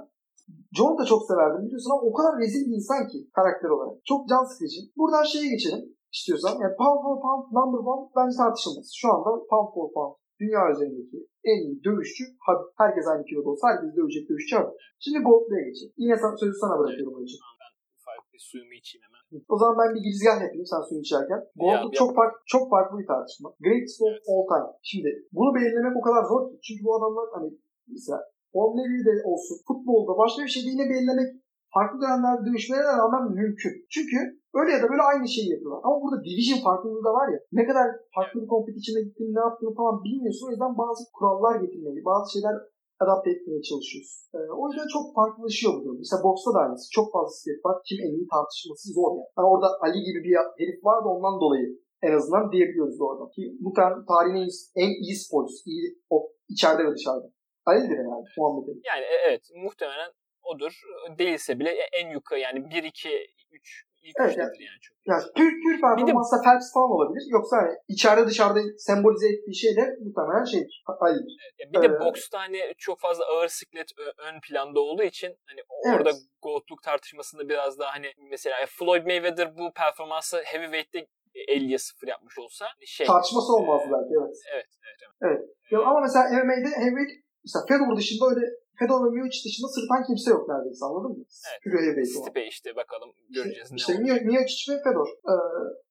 [0.77, 3.97] John'u da çok severdim biliyorsun ama o kadar rezil bir insan ki karakter olarak.
[4.11, 4.81] Çok can sıkıcı.
[4.99, 5.83] Buradan şeye geçelim
[6.17, 6.53] istiyorsan.
[6.63, 8.87] Yani pound for pound number one bence tartışılmaz.
[9.01, 11.19] Şu anda pound for pound dünya üzerindeki
[11.51, 12.69] en iyi dövüşçü Habib.
[12.83, 14.75] Herkes aynı kiloda olsa herkes dövecek dövüşçü Habib.
[15.05, 15.93] Şimdi Gold'la'ya geçelim.
[16.03, 17.41] Yine sen- sözü sana bırakıyorum onun için.
[17.63, 19.23] Ben ufak bir suyumu içeyim hemen.
[19.55, 21.41] O zaman ben bir girizgah yapayım sen suyunu içerken.
[21.71, 21.95] Yap.
[22.01, 23.49] çok, farklı, çok farklı bir tartışma.
[23.65, 24.23] Greatest of Evet.
[24.31, 24.71] all time.
[24.91, 26.55] Şimdi bunu belirlemek o kadar zor ki.
[26.67, 27.49] Çünkü bu adamlar hani
[27.95, 28.19] mesela
[28.57, 31.29] Formula 1'de olsun, futbolda başka bir şeyde yine belirlemek
[31.77, 33.75] farklı dönemlerde dövüşmelerine rağmen mümkün.
[33.95, 34.19] Çünkü
[34.59, 35.81] öyle ya da böyle aynı şeyi yapıyorlar.
[35.87, 37.39] Ama burada division farklılığı da var ya.
[37.59, 37.87] Ne kadar
[38.17, 40.47] farklı bir competition'a gittiğini, ne yaptığını falan bilmiyorsun.
[40.47, 42.55] O yüzden bazı kurallar getirmeyi, bazı şeyler
[43.03, 44.19] adapte etmeye çalışıyorsun.
[44.35, 45.99] Ee, o yüzden çok farklılaşıyor bu durum.
[46.03, 46.87] Mesela boksta da aynısı.
[46.99, 47.77] Çok fazla step var.
[47.87, 49.31] Kim en iyi tartışması zor yani.
[49.37, 51.67] Hani orada Ali gibi bir herif var da ondan dolayı
[52.07, 53.25] en azından diyebiliyoruz orada.
[53.35, 53.43] Ki
[53.79, 54.49] tane tarihin
[54.83, 55.63] en iyi sporcusu.
[55.71, 56.17] İyi, o,
[56.55, 57.29] içeride ve dışarıda.
[57.67, 58.81] Ali'dir herhalde Muhammed Ali.
[58.85, 60.11] Yani e- evet muhtemelen
[60.43, 60.81] odur.
[61.19, 63.09] Değilse bile en yukarı yani 1 2
[63.51, 64.97] 3 ilk Evet, üçtedir yani çok.
[65.07, 67.23] Yani Türk Türk performansla Phelps falan olabilir.
[67.31, 70.63] Yoksa hani içeride dışarıda sembolize ettiği şey de muhtemelen şey
[71.01, 71.37] Ali'dir.
[71.59, 75.61] Ya bir de Ee, boksta hani çok fazla ağır siklet ön planda olduğu için hani
[75.87, 75.97] Evet.
[75.97, 76.11] orada
[76.43, 81.07] goldluk tartışmasında biraz daha hani mesela Floyd Mayweather bu performansı heavyweight'te
[81.49, 84.37] 50'ye 0 yapmış olsa şey Tartışması olmazdı belki evet.
[84.55, 85.41] Evet, evet, evet.
[85.71, 88.45] Ya ama mesela MMA'de heavyweight mesela Fedor dışında öyle
[88.81, 91.25] Fedor ve Miocic dışında sırıtan kimse yok neredeyse anladın mı?
[91.49, 91.61] Evet.
[91.63, 92.17] Pure heavyweight.
[92.21, 94.27] Stipe işte bakalım göreceğiz İşte ne olacak.
[94.29, 95.09] Miocic ve Fedor.
[95.31, 95.35] Ee,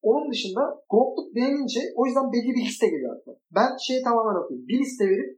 [0.09, 3.37] onun dışında Gold'luk denilince o yüzden belli bir liste geliyor aklıma.
[3.57, 4.67] Ben şeyi tamamen okuyayım.
[4.71, 5.31] Bir liste verip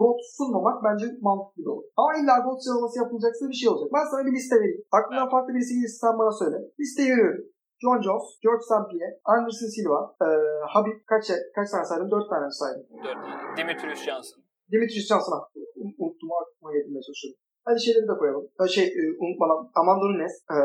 [0.00, 1.86] Gold sunmamak bence mantıklı bir olur.
[2.00, 3.88] Ama illa Gold sıralaması yapılacaksa bir şey olacak.
[3.96, 4.82] Ben sana bir liste vereyim.
[4.98, 6.56] Aklından farklı birisi gelirse sen bana söyle.
[6.80, 7.44] Listeyi veriyorum.
[7.82, 8.84] John Jones, George St.
[8.90, 10.28] Pierre, Anderson Silva, e,
[10.74, 11.24] Habib kaç,
[11.56, 12.10] kaç tane saydım?
[12.10, 12.86] Dört tane saydım.
[13.04, 13.56] Dört tane.
[13.56, 14.43] Demetrius Johnson.
[14.72, 15.38] Dimitrios Johnson'a
[15.82, 17.38] un- unuttum aklıma getirmeye çalışıyorum.
[17.66, 18.44] Hadi şeyleri de koyalım.
[18.58, 20.56] Ha, Şey e, unutmadan Amanda Nunes, e,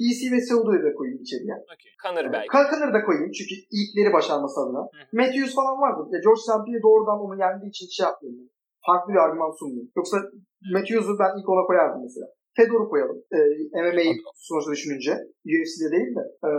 [0.00, 1.56] DC ve Seudo'yu da koyayım içeriye.
[1.74, 1.90] Okay.
[2.04, 2.48] Conor belki.
[2.56, 4.82] Kalkanır'ı da koyayım çünkü ilkleri başarması adına.
[4.94, 5.02] Hı.
[5.20, 6.00] Matthews falan vardı.
[6.14, 6.60] Ya George St.
[6.66, 8.48] Pierre doğrudan onu yendiği için şey yapmıyorum.
[8.88, 9.90] Farklı bir argüman sunmuyorum.
[9.98, 10.16] Yoksa
[10.74, 12.26] Matthews'u ben ilk ona koyardım mesela.
[12.56, 13.18] Fedor'u koyalım.
[13.34, 13.38] Ee,
[13.82, 14.12] MMA'yi
[14.48, 15.12] sonuçta düşününce.
[15.52, 16.24] UFC'de değil de.
[16.46, 16.50] Ee,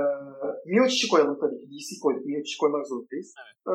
[0.71, 1.65] Miocic'i koyalım tabii ki.
[1.71, 2.23] DC koyduk.
[2.29, 3.29] Miocic'i koymak zorundayız.
[3.71, 3.73] Ee,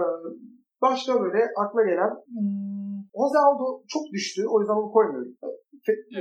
[0.83, 4.41] başka böyle akla gelen hmm, Jose Aldo çok düştü.
[4.53, 5.33] O yüzden onu koymuyorum.
[5.45, 5.61] Evet.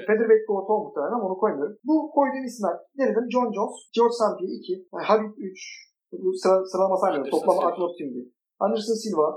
[0.08, 1.76] Featherweight Goat'a muhtemelen ama onu koymuyorum.
[1.88, 3.28] Bu koyduğum isimler ne dedim?
[3.34, 4.34] John Jones, George St.
[4.38, 5.90] Pierre 2, yani Habib 3,
[6.24, 7.32] bu sıra, sıralama saymıyorum.
[7.34, 8.26] Toplam aklıma tutayım diye.
[8.64, 9.28] Anderson Silva,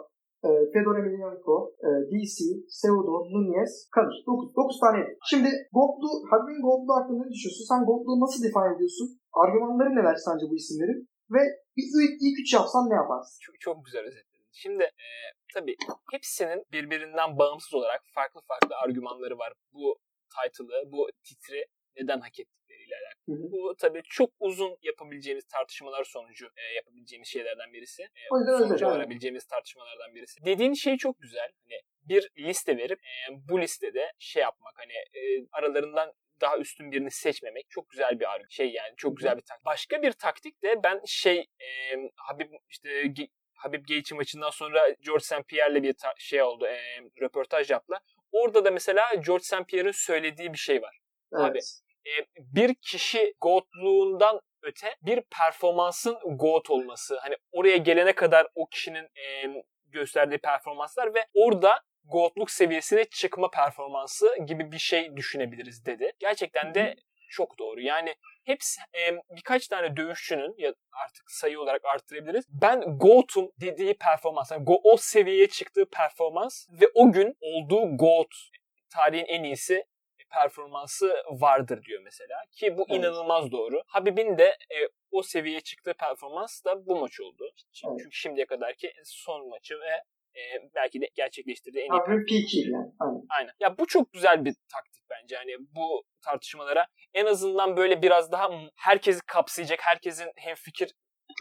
[0.47, 1.57] e, Fedor Emelianenko,
[1.87, 2.37] e, DC,
[2.81, 4.17] Seudo, Nunez, Kanır.
[4.27, 5.01] 9, 9 tane.
[5.31, 7.67] Şimdi Goldlu, Habib'in Goldlu hakkında ne düşünüyorsun?
[7.73, 9.09] Sen Goldlu'yu nasıl define ediyorsun?
[9.43, 11.01] Argümanları neler sence bu isimlerin?
[11.35, 11.43] Ve
[11.77, 13.37] bir ilk, ilk üç yapsan ne yaparsın?
[13.47, 14.32] Çok, çok güzel özetledin.
[14.53, 15.07] Şimdi e,
[15.55, 15.77] tabii
[16.11, 19.53] hepsinin birbirinden bağımsız olarak farklı farklı argümanları var.
[19.73, 19.99] Bu
[20.29, 23.37] title'ı, bu titri neden hak ettikleriyle alakalı.
[23.37, 23.53] Hı hı.
[23.53, 28.03] Bu tabii çok uzun yapabileceğimiz tartışmalar sonucu e, yapabileceğimiz şeylerden birisi.
[28.03, 30.45] E, yüzden sonuca öyle, varabileceğimiz tartışmalardan birisi.
[30.45, 31.51] Dediğin şey çok güzel.
[31.63, 37.11] Hani bir liste verip e, bu listede şey yapmak hani e, aralarından daha üstün birini
[37.11, 38.47] seçmemek çok güzel bir argü.
[38.51, 39.67] Şey yani çok güzel bir taktik.
[39.67, 43.03] Başka bir taktik de ben şey e, Habib işte
[43.63, 45.49] Habib Gaethje maçından sonra George St.
[45.49, 46.67] Pierre'le bir şey oldu.
[46.67, 46.81] E,
[47.21, 48.01] röportaj yaptılar.
[48.33, 49.69] Orada da mesela George St.
[49.69, 50.99] Pierre'in söylediği bir şey var.
[51.35, 51.81] Abi, Evet.
[52.07, 57.19] e, bir kişi GOAT'luğundan öte bir performansın GOAT olması.
[57.19, 64.37] Hani oraya gelene kadar o kişinin e, gösterdiği performanslar ve orada GOAT'luk seviyesine çıkma performansı
[64.47, 66.13] gibi bir şey düşünebiliriz dedi.
[66.19, 66.95] Gerçekten de
[67.31, 67.81] çok doğru.
[67.81, 68.15] Yani
[68.45, 70.75] hepsi e, birkaç tane dövüşçünün ya
[71.05, 72.45] artık sayı olarak arttırabiliriz.
[72.49, 78.35] Ben GOAT'um dediği performans, yani go, o seviyeye çıktığı performans ve o gün olduğu GOAT
[78.91, 79.85] tarihin en iyisi
[80.33, 82.37] performansı vardır diyor mesela.
[82.51, 82.99] Ki bu evet.
[82.99, 83.83] inanılmaz doğru.
[83.87, 87.51] Habib'in de e, o seviyeye çıktığı performans da bu maç oldu.
[87.73, 88.01] Çünkü, evet.
[88.03, 90.03] çünkü şimdiye kadarki son maçı ve
[90.35, 90.41] e,
[90.75, 92.93] belki de gerçekleştirdiği en iyi yani.
[93.01, 93.23] Aynen.
[93.29, 93.53] Aynen.
[93.61, 95.35] Ya bu çok güzel bir taktik bence.
[95.35, 100.95] Yani bu tartışmalara en azından böyle biraz daha herkesi kapsayacak, herkesin hem fikir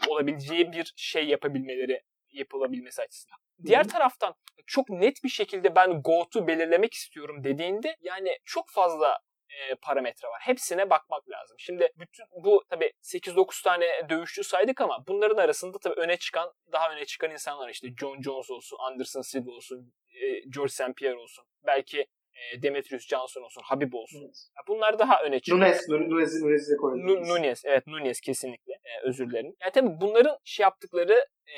[0.08, 3.38] olabileceği bir şey yapabilmeleri yapılabilmesi açısından.
[3.64, 4.34] Diğer taraftan
[4.66, 9.18] çok net bir şekilde ben GOAT'u belirlemek istiyorum dediğinde yani çok fazla
[9.60, 10.40] e, parametre var.
[10.40, 11.56] Hepsine bakmak lazım.
[11.58, 16.92] Şimdi bütün bu tabi 8-9 tane dövüşçü saydık ama bunların arasında tabi öne çıkan daha
[16.92, 20.96] öne çıkan insanlar işte John Jones olsun, Anderson Silva olsun, e, George St.
[20.96, 21.44] Pierre olsun.
[21.66, 24.20] Belki e, Demetrius Johnson olsun, Habib olsun.
[24.24, 24.66] Evet.
[24.68, 25.58] Bunlar daha öne çıkıyor.
[25.58, 27.28] Nunez, Nunez'i Nunez de koyabiliriz.
[27.28, 28.72] Nunez, evet Nunez kesinlikle.
[28.72, 29.54] E, özür dilerim.
[29.60, 31.56] Yani tabii bunların şey yaptıkları e,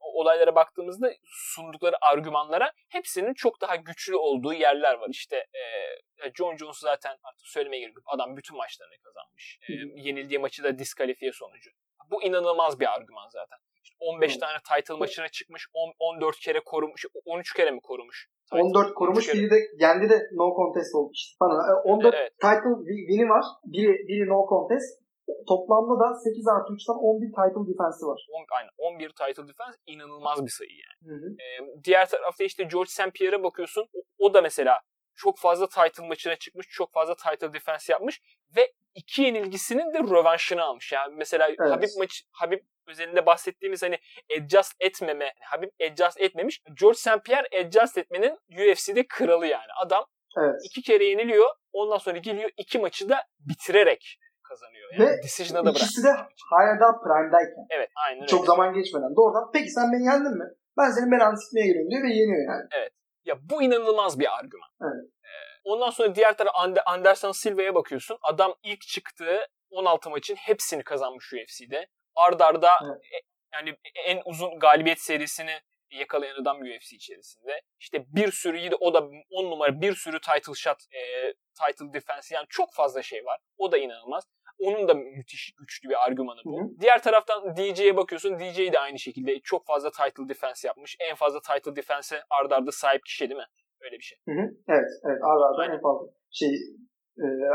[0.00, 5.08] olaylara baktığımızda sundukları argümanlara hepsinin çok daha güçlü olduğu yerler var.
[5.10, 8.04] İşte e, John Jones zaten artık söylemeye gerek yok.
[8.06, 9.58] Adam bütün maçlarını kazanmış.
[9.68, 11.70] E, yenildiği maçı da diskalifiye sonucu.
[12.10, 13.58] Bu inanılmaz bir argüman zaten.
[13.86, 14.40] İşte 15 Hı.
[14.40, 18.28] tane title maçına çıkmış, 10, 14 kere korumuş, 13 kere mi korumuş?
[18.52, 21.36] 14 korumuş, biri de kendi de no contest oldu işte.
[21.40, 22.32] Bana 14 evet.
[22.40, 22.74] title
[23.08, 23.44] win'i var.
[23.64, 25.06] Biri, biri no contest.
[25.48, 28.20] Toplamda da 8 artı 3'ten 11 title defense'i var.
[28.30, 30.98] 10, aynen 11 title defense inanılmaz bir sayı yani.
[31.10, 31.28] Hı hı.
[31.42, 33.12] Ee, diğer tarafta işte George St.
[33.14, 33.84] Pierre'e bakıyorsun.
[33.94, 34.80] O, o da mesela
[35.16, 38.20] çok fazla title maçına çıkmış, çok fazla title defense yapmış
[38.56, 40.92] ve iki yenilgisinin de rövanşını almış.
[40.92, 41.72] Yani mesela evet.
[41.72, 43.98] Habib maçı Habib özelinde bahsettiğimiz hani
[44.38, 46.62] adjust etmeme, Habib adjust etmemiş.
[46.80, 47.24] George St.
[47.24, 49.72] Pierre adjust etmenin UFC'de kralı yani.
[49.84, 50.04] Adam
[50.38, 50.54] evet.
[50.64, 51.50] iki kere yeniliyor.
[51.72, 54.88] Ondan sonra geliyor iki maçı da bitirerek kazanıyor.
[54.92, 56.12] Yani Ve decision'a da ikisi de
[56.50, 57.66] hala daha prime'dayken.
[57.70, 58.46] Evet aynen Çok öyle.
[58.46, 59.16] zaman geçmeden.
[59.16, 60.48] Doğrudan peki sen beni yendin mi?
[60.78, 62.68] Ben senin belanı sikmeye geliyorum diyor ve yeniyor yani.
[62.78, 62.92] Evet.
[63.26, 64.68] Ya bu inanılmaz bir argüman.
[64.82, 65.10] Evet.
[65.24, 65.28] Ee,
[65.64, 66.54] ondan sonra diğer taraf
[66.86, 68.18] Anderson Silva'ya bakıyorsun.
[68.22, 71.86] Adam ilk çıktığı 16 maçın hepsini kazanmış UFC'de.
[72.14, 73.04] Ardarda arda evet.
[73.04, 73.16] E,
[73.52, 75.60] yani en uzun galibiyet serisini
[75.90, 77.62] yakalayan adam UFC içerisinde.
[77.80, 82.34] İşte bir sürü yine o da 10 numara bir sürü title shot, e, title defense
[82.34, 83.40] yani çok fazla şey var.
[83.58, 84.24] O da inanılmaz.
[84.58, 86.60] Onun da müthiş güçlü bir argümanı bu.
[86.60, 86.80] Hı-hı.
[86.80, 88.38] Diğer taraftan DJ'ye bakıyorsun.
[88.40, 90.96] DJ de aynı şekilde çok fazla title defense yapmış.
[91.00, 93.46] En fazla title defense'e ardarda arda sahip kişi değil mi?
[93.80, 94.18] Öyle bir şey.
[94.28, 94.54] Hı-hı.
[94.68, 95.20] Evet, evet.
[95.22, 96.50] Arda arda en fazla şey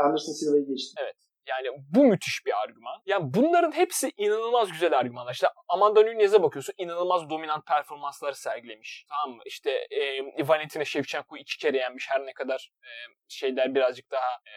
[0.04, 0.94] Anderson Silva'yı geçti.
[1.02, 1.16] Evet.
[1.46, 3.02] Yani bu müthiş bir argüman.
[3.06, 5.32] Yani bunların hepsi inanılmaz güzel argümanlar.
[5.32, 9.06] İşte Amanda Nunez'e bakıyorsun inanılmaz dominant performansları sergilemiş.
[9.08, 9.42] Tamam mı?
[9.46, 12.88] İşte e, Valentina Shevchenko iki kere yenmiş her ne kadar e,
[13.28, 14.54] şeyler birazcık daha e,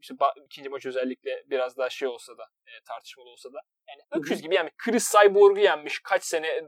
[0.00, 0.14] işte
[0.44, 3.60] ikinci maç özellikle biraz daha şey olsa da e, tartışmalı olsa da.
[3.88, 6.60] Yani öküz gibi yani Chris Cyborg'u yenmiş kaç sene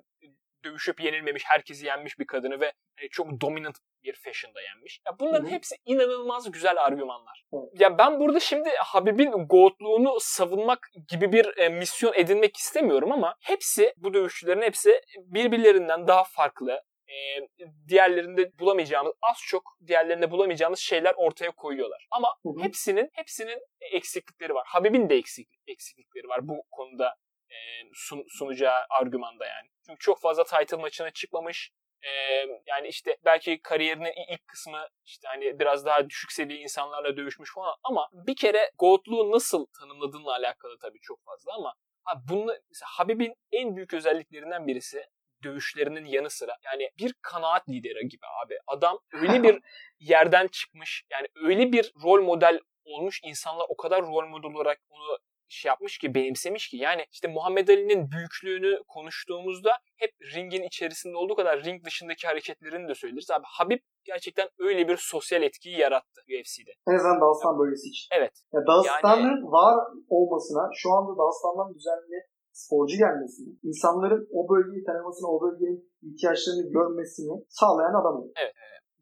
[0.65, 5.01] dövüşüp yenilmemiş, herkesi yenmiş bir kadını ve e, çok dominant bir fashion'da yenmiş.
[5.07, 5.55] Ya bunların Hı-hı.
[5.55, 7.45] hepsi inanılmaz güzel argümanlar.
[7.51, 7.57] Hı.
[7.75, 13.95] Ya ben burada şimdi Habib'in goatluğunu savunmak gibi bir e, misyon edinmek istemiyorum ama hepsi
[13.97, 17.15] bu dövüşçülerin hepsi birbirlerinden daha farklı e,
[17.89, 22.07] diğerlerinde bulamayacağımız az çok diğerlerinde bulamayacağımız şeyler ortaya koyuyorlar.
[22.11, 22.63] Ama hı hı.
[22.63, 23.59] hepsinin hepsinin
[23.93, 24.65] eksiklikleri var.
[24.67, 27.15] Habib'in de eksik, eksiklikleri var bu konuda
[27.55, 29.69] e, sun, sunacağı argümanda yani.
[29.87, 31.71] Çünkü çok fazla title maçına çıkmamış.
[32.03, 37.55] Ee, yani işte belki kariyerinin ilk kısmı işte hani biraz daha düşük seviye insanlarla dövüşmüş
[37.55, 41.75] falan ama bir kere GOAT'luğu nasıl tanımladığınla alakalı tabii çok fazla ama
[42.05, 45.07] abi bunu mesela Habib'in en büyük özelliklerinden birisi
[45.43, 48.59] dövüşlerinin yanı sıra yani bir kanaat lideri gibi abi.
[48.67, 49.61] Adam öyle bir
[49.99, 55.19] yerden çıkmış yani öyle bir rol model olmuş insanlar o kadar rol model olarak onu
[55.55, 61.35] şey yapmış ki benimsemiş ki yani işte Muhammed Ali'nin büyüklüğünü konuştuğumuzda hep ringin içerisinde olduğu
[61.35, 63.31] kadar ring dışındaki hareketlerini de söyleriz.
[63.31, 66.73] Abi Habib gerçekten öyle bir sosyal etkiyi yarattı UFC'de.
[66.89, 68.09] En azından Dağıstan bölgesi için.
[68.19, 68.33] Evet.
[68.53, 69.53] Ya Dağıstan'ın yani...
[69.57, 69.75] var
[70.09, 72.19] olmasına şu anda Dağıstan'dan düzenli
[72.53, 78.25] sporcu gelmesini, insanların o bölgeyi tanımasını, o bölgenin ihtiyaçlarını görmesini sağlayan adam.
[78.37, 78.55] Evet.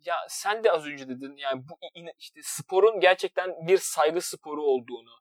[0.04, 1.74] Ya sen de az önce dedin yani bu
[2.18, 5.14] işte sporun gerçekten bir saygı sporu olduğunu,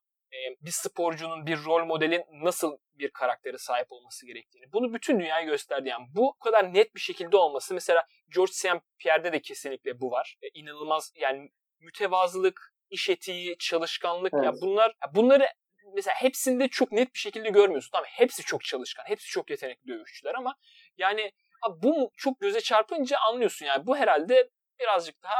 [0.61, 4.73] bir sporcunun, bir rol modelin nasıl bir karaktere sahip olması gerektiğini.
[4.73, 5.89] Bunu bütün dünyaya gösterdi.
[5.89, 7.73] Yani bu kadar net bir şekilde olması.
[7.73, 8.67] Mesela George St.
[8.99, 10.37] Pierre'de de kesinlikle bu var.
[10.41, 14.45] E, inanılmaz yani mütevazılık, iş etiği, çalışkanlık Evet.
[14.45, 15.47] ya bunlar ya bunları
[15.93, 17.89] mesela hepsinde çok net bir şekilde görmüyorsun.
[17.91, 20.55] Tamam hepsi çok çalışkan, hepsi çok yetenekli dövüşçüler ama
[20.97, 21.31] yani
[21.69, 25.35] bu çok göze çarpınca anlıyorsun yani bu herhalde birazcık daha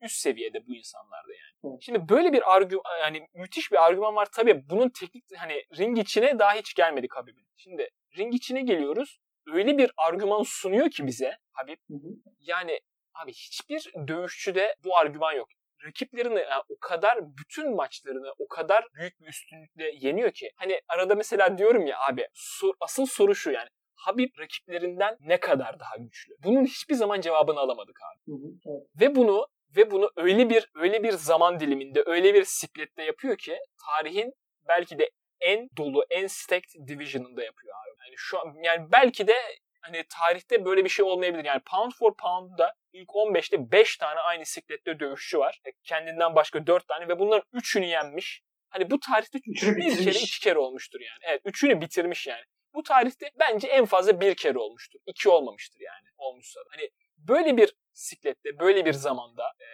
[0.00, 1.51] üst seviyede bu insanlarda yani.
[1.80, 6.38] Şimdi böyle bir argüman yani müthiş bir argüman var tabii bunun teknik hani ring içine
[6.38, 7.46] daha hiç gelmedik Habib'in.
[7.56, 7.88] Şimdi
[8.18, 9.18] ring içine geliyoruz.
[9.46, 12.08] Öyle bir argüman sunuyor ki bize Habib Hı hı.
[12.40, 12.80] yani
[13.14, 15.48] abi hiçbir dövüşçüde bu argüman yok.
[15.86, 20.50] Rakiplerini yani o kadar bütün maçlarını o kadar büyük bir üstünlükle yeniyor ki.
[20.56, 23.68] Hani arada mesela diyorum ya abi sor- asıl soru şu yani.
[23.94, 26.34] Habib rakiplerinden ne kadar daha güçlü?
[26.44, 28.32] Bunun hiçbir zaman cevabını alamadık abi.
[28.32, 28.50] Hı hı.
[28.66, 28.82] Evet.
[29.00, 29.46] Ve bunu
[29.76, 34.32] ve bunu öyle bir öyle bir zaman diliminde, öyle bir siklette yapıyor ki tarihin
[34.68, 35.10] belki de
[35.40, 38.04] en dolu, en stacked division'ında yapıyor abi.
[38.06, 39.34] Yani şu an yani belki de
[39.80, 41.44] hani tarihte böyle bir şey olmayabilir.
[41.44, 45.60] Yani pound for pound'da ilk 15'te 5 tane aynı siklette dövüşçü var.
[45.64, 48.42] E, Kendinden başka 4 tane ve bunların 3'ünü yenmiş.
[48.68, 51.18] Hani bu tarihte Üçünü bir kere iki kere olmuştur yani.
[51.22, 52.42] Evet üçünü bitirmiş yani.
[52.74, 55.00] Bu tarihte bence en fazla bir kere olmuştur.
[55.06, 56.60] İki olmamıştır yani olmuşsa.
[56.70, 59.66] Hani böyle bir siklette, böyle bir zamanda e,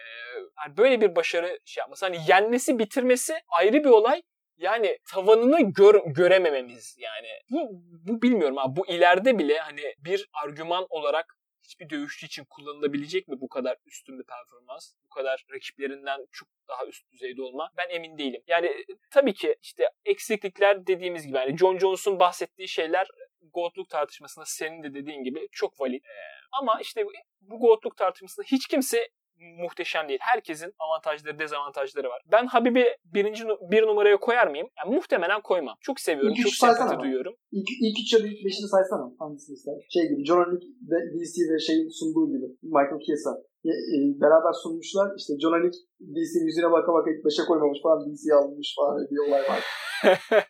[0.65, 2.05] yani böyle bir başarı şey yapması.
[2.05, 4.21] Hani yenmesi, bitirmesi ayrı bir olay.
[4.57, 7.27] Yani tavanını gör, göremememiz yani.
[7.51, 7.69] Bu,
[8.07, 8.75] bu bilmiyorum abi.
[8.75, 14.19] Bu ileride bile hani bir argüman olarak hiçbir dövüşçü için kullanılabilecek mi bu kadar üstün
[14.19, 14.93] bir performans?
[15.05, 17.71] Bu kadar rakiplerinden çok daha üst düzeyde olma?
[17.77, 18.41] Ben emin değilim.
[18.47, 23.07] Yani e, tabii ki işte eksiklikler dediğimiz gibi yani John Jones'un bahsettiği şeyler
[23.53, 26.03] goatluk tartışmasında senin de dediğin gibi çok valid.
[26.03, 27.03] Ee, ama işte
[27.41, 29.09] bu- goatluk tartışmasında hiç kimse
[29.63, 30.19] muhteşem değil.
[30.21, 32.21] Herkesin avantajları, dezavantajları var.
[32.31, 32.85] Ben Habib'i
[33.15, 34.67] birinci bir numaraya koyar mıyım?
[34.77, 35.75] Yani muhtemelen koymam.
[35.81, 37.33] Çok seviyorum, İlk çok sempati duyuyorum.
[37.51, 39.05] İlk, ilk üç ya da ilk beşini saysana.
[39.19, 39.73] Hangisini ister?
[39.89, 40.25] Şey gibi.
[40.25, 42.47] John Wick ve DC ve şeyin sunduğu gibi.
[42.75, 43.31] Michael Chiesa.
[43.65, 45.07] E, e, beraber sunmuşlar.
[45.19, 45.75] İşte John Wick
[46.13, 47.99] DC'nin yüzüne baka baka ilk beşe koymamış falan.
[48.05, 49.61] DC'yi almış falan bir olay var.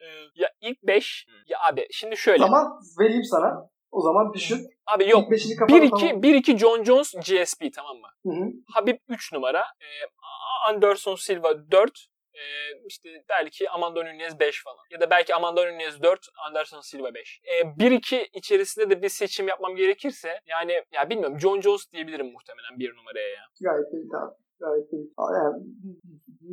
[0.00, 2.38] Ee, ya ilk 5 ya abi şimdi şöyle.
[2.38, 2.66] Zaman
[3.00, 3.70] vereyim sana.
[3.90, 4.66] O zaman düşün.
[4.86, 5.22] Abi yok.
[5.22, 6.22] İlk beşini kafana 1-2 tamam.
[6.22, 8.08] 1-2 John Jones GSP tamam mı?
[8.26, 8.50] Hı hı.
[8.74, 9.60] Habib 3 numara.
[9.60, 10.06] Ee,
[10.68, 12.06] Anderson Silva 4.
[12.34, 12.40] Ee,
[12.86, 14.84] işte belki Amanda Nunes 5 falan.
[14.90, 17.40] Ya da belki Amanda Nunes 4, Anderson Silva 5.
[17.44, 22.78] Ee, 1-2 içerisinde de bir seçim yapmam gerekirse yani ya bilmiyorum John Jones diyebilirim muhtemelen
[22.78, 23.42] bir numaraya ya.
[23.60, 24.34] Gayet iyi tamam.
[24.60, 25.12] Gayet iyi.
[25.18, 25.62] Yani,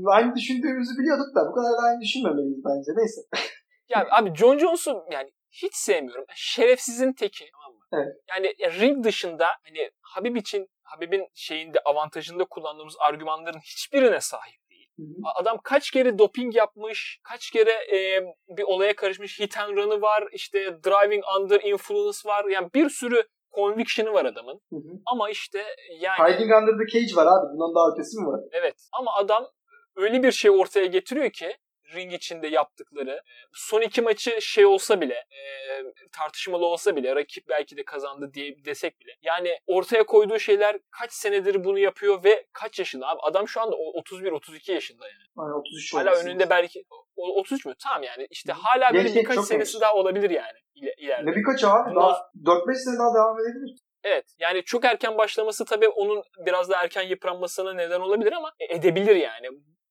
[0.06, 2.92] aynı düşündüğümüzü biliyorduk da bu kadar da aynı düşünmemeliyiz bence.
[2.96, 3.22] Neyse.
[3.90, 6.26] Ya abi John Jones'u yani hiç sevmiyorum.
[6.36, 7.50] Şerefsizin teki.
[7.52, 7.84] Tamam mı?
[7.94, 8.16] Evet.
[8.30, 14.88] Yani ya, ring dışında hani Habib için Habib'in şeyinde avantajında kullandığımız argümanların hiçbirine sahip değil.
[14.98, 15.32] Hı hı.
[15.36, 20.24] Adam kaç kere doping yapmış, kaç kere e, bir olaya karışmış, hit and run'ı var,
[20.32, 22.46] işte driving under influence var.
[22.46, 23.24] Yani bir sürü
[23.56, 24.62] conviction'ı var adamın.
[24.70, 25.00] Hı hı.
[25.06, 25.64] Ama işte
[26.00, 27.54] yani Hiding Under the Cage var abi.
[27.54, 28.40] Bundan daha ötesi mi var?
[28.52, 29.48] Evet ama adam
[29.96, 31.58] öyle bir şey ortaya getiriyor ki
[31.96, 37.50] ring içinde yaptıkları e, son iki maçı şey olsa bile e, tartışmalı olsa bile rakip
[37.50, 42.46] belki de kazandı diye desek bile yani ortaya koyduğu şeyler kaç senedir bunu yapıyor ve
[42.54, 45.24] kaç yaşında abi adam şu anda o- 31-32 yaşında yani.
[45.38, 46.28] Yani 33 Hala olması.
[46.28, 46.84] önünde belki
[47.16, 47.74] o- 33 mü?
[47.84, 49.82] Tamam yani işte hala böyle birkaç senesi genç.
[49.82, 51.32] daha olabilir yani ile- ileride.
[51.32, 51.90] Ne birkaç abi?
[51.90, 53.76] Bundan- Daha 4-5 sene daha devam edebilir.
[54.04, 54.26] Evet.
[54.40, 59.16] Yani çok erken başlaması tabii onun biraz daha erken yıpranmasına neden olabilir ama e, edebilir
[59.16, 59.48] yani.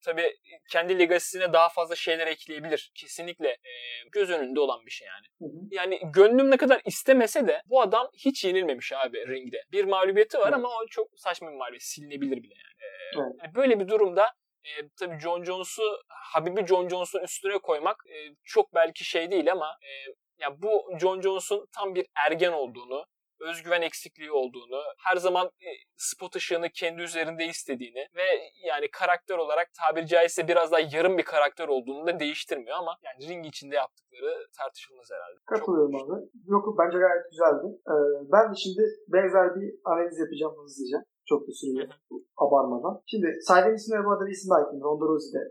[0.06, 0.36] Tabii
[0.70, 2.92] kendi legasisine daha fazla şeyler ekleyebilir.
[2.94, 3.72] Kesinlikle e,
[4.12, 5.26] göz önünde olan bir şey yani.
[5.38, 5.60] Hı hı.
[5.70, 9.62] Yani gönlüm ne kadar istemese de bu adam hiç yenilmemiş abi ringde.
[9.72, 10.54] Bir mağlubiyeti var Evet.
[10.54, 11.82] ama o çok saçma bir mağlubiyet.
[11.82, 12.76] Silinebilir bile yani.
[12.82, 14.32] E, yani böyle bir durumda
[14.64, 19.78] e, tabii John Jones'u, Habib'i John Jones'un üstüne koymak e, çok belki şey değil ama
[19.82, 19.90] e,
[20.38, 23.04] ya bu John Jones'un tam bir ergen olduğunu,
[23.40, 28.26] özgüven eksikliği olduğunu, her zaman e, spot ışığını kendi üzerinde istediğini ve
[28.66, 33.28] yani karakter olarak tabiri caizse biraz daha yarım bir karakter olduğunu da değiştirmiyor ama yani
[33.28, 35.38] ring içinde yaptıkları tartışılmaz herhalde.
[35.38, 36.22] Çok- Katılıyorum abi.
[36.46, 37.66] Yok bence gayet güzeldi.
[37.92, 37.94] Ee,
[38.32, 40.98] ben de şimdi benzer bir analiz yapacağım hızlıca.
[41.28, 41.88] Çok da süreyi
[42.36, 43.02] abarmadan.
[43.06, 44.84] Şimdi saydığım isimlere bu arada bir isim daha ekledim.
[44.84, 45.42] Ronda Rousey'de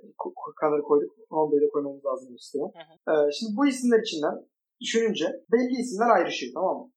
[0.59, 1.11] Connor'ı koyduk.
[1.31, 2.67] Ronda'yı da koymamız lazım listeye.
[3.09, 4.35] Ee, şimdi bu isimler içinden
[4.81, 6.91] düşününce belli isimler ayrışıyor tamam mı?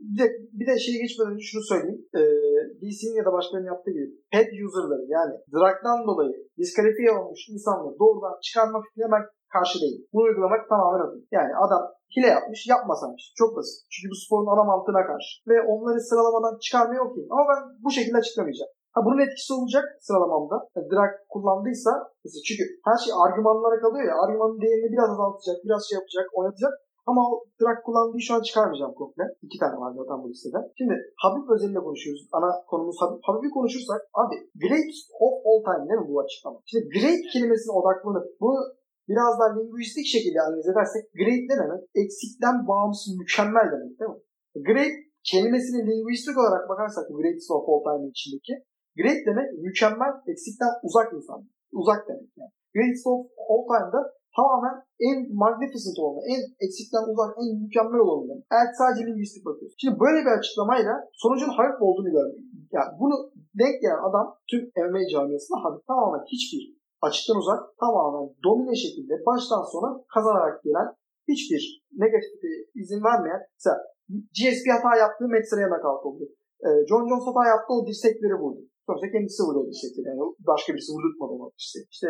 [0.00, 0.26] Bir de,
[0.58, 2.00] bir de şeye geçmeden önce şunu söyleyeyim.
[2.18, 8.34] Ee, ya da başkalarının yaptığı gibi pet user'ları yani drag'dan dolayı diskalifiye olmuş insanları doğrudan
[8.46, 9.24] çıkarma fikrine ben
[9.54, 10.02] karşı değilim.
[10.12, 11.22] Bunu uygulamak tamamen okey.
[11.38, 11.82] Yani adam
[12.14, 13.24] hile yapmış, yapmasaymış.
[13.40, 13.76] Çok basit.
[13.92, 15.32] Çünkü bu sporun ana mantığına karşı.
[15.50, 17.24] Ve onları sıralamadan çıkarmaya okey.
[17.32, 18.72] Ama ben bu şekilde açıklamayacağım.
[18.94, 20.56] Ha bunun etkisi olacak sıralamamda.
[20.74, 21.92] Yani drag kullandıysa
[22.46, 24.14] çünkü her şey argümanlara kalıyor ya.
[24.24, 26.74] Argümanın değerini biraz azaltacak, biraz şey yapacak, oynatacak.
[27.10, 29.24] Ama o Dracula'nın şu an çıkarmayacağım komple.
[29.46, 30.60] İki tane var zaten bu listede.
[30.78, 32.22] Şimdi Habib özelinde konuşuyoruz.
[32.36, 33.18] Ana konumuz Habib.
[33.26, 36.58] Habib'i konuşursak abi greatest of all time değil mi bu açıklama?
[36.70, 38.50] Şimdi great kelimesine odaklanıp bu
[39.10, 41.82] biraz daha linguistik şekilde analiz edersek great ne demek?
[42.02, 44.20] Eksikten bağımsız mükemmel demek değil mi?
[44.68, 44.94] Great
[45.30, 48.54] kelimesini linguistik olarak bakarsak greatest of all time içindeki
[48.98, 51.40] great demek mükemmel, eksikten uzak insan.
[51.80, 52.52] Uzak demek yani.
[52.74, 53.18] Greatest of
[53.50, 54.00] all time'da
[54.40, 54.74] tamamen
[55.08, 58.44] en magnificent olanı, en eksikten uzak, en mükemmel olanı demek.
[58.54, 59.78] Eğer sadece linguistik bakıyorsun.
[59.82, 62.40] Şimdi böyle bir açıklamayla sonucun Habib olduğunu görmek.
[62.76, 63.16] Yani bunu
[63.60, 66.62] denk gelen adam tüm MMA camiasında Habib tamamen hiçbir
[67.06, 70.88] açıktan uzak, tamamen domine şekilde baştan sona kazanarak gelen
[71.30, 71.62] hiçbir
[72.02, 72.32] negatif
[72.80, 73.76] izin vermeyen mesela
[74.36, 76.24] GSP hata yaptığı Metzger'e nakavt oldu.
[76.64, 78.60] Ee, John Jones hata yaptı o dirsekleri vurdu.
[78.90, 80.06] Sonuçta kendisi vurdu o dirsekleri.
[80.10, 80.20] Yani
[80.52, 81.78] başka birisi vurdurtmadı onu işte.
[81.94, 82.08] İşte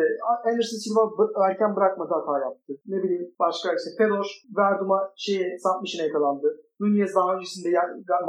[0.49, 1.03] Anderson Silva
[1.49, 2.71] erken bırakmadı hata yaptı.
[2.91, 4.27] Ne bileyim başka işte Fedor
[4.59, 6.47] Verdum'a şeye submission'a yakalandı.
[6.79, 7.69] Nunez daha öncesinde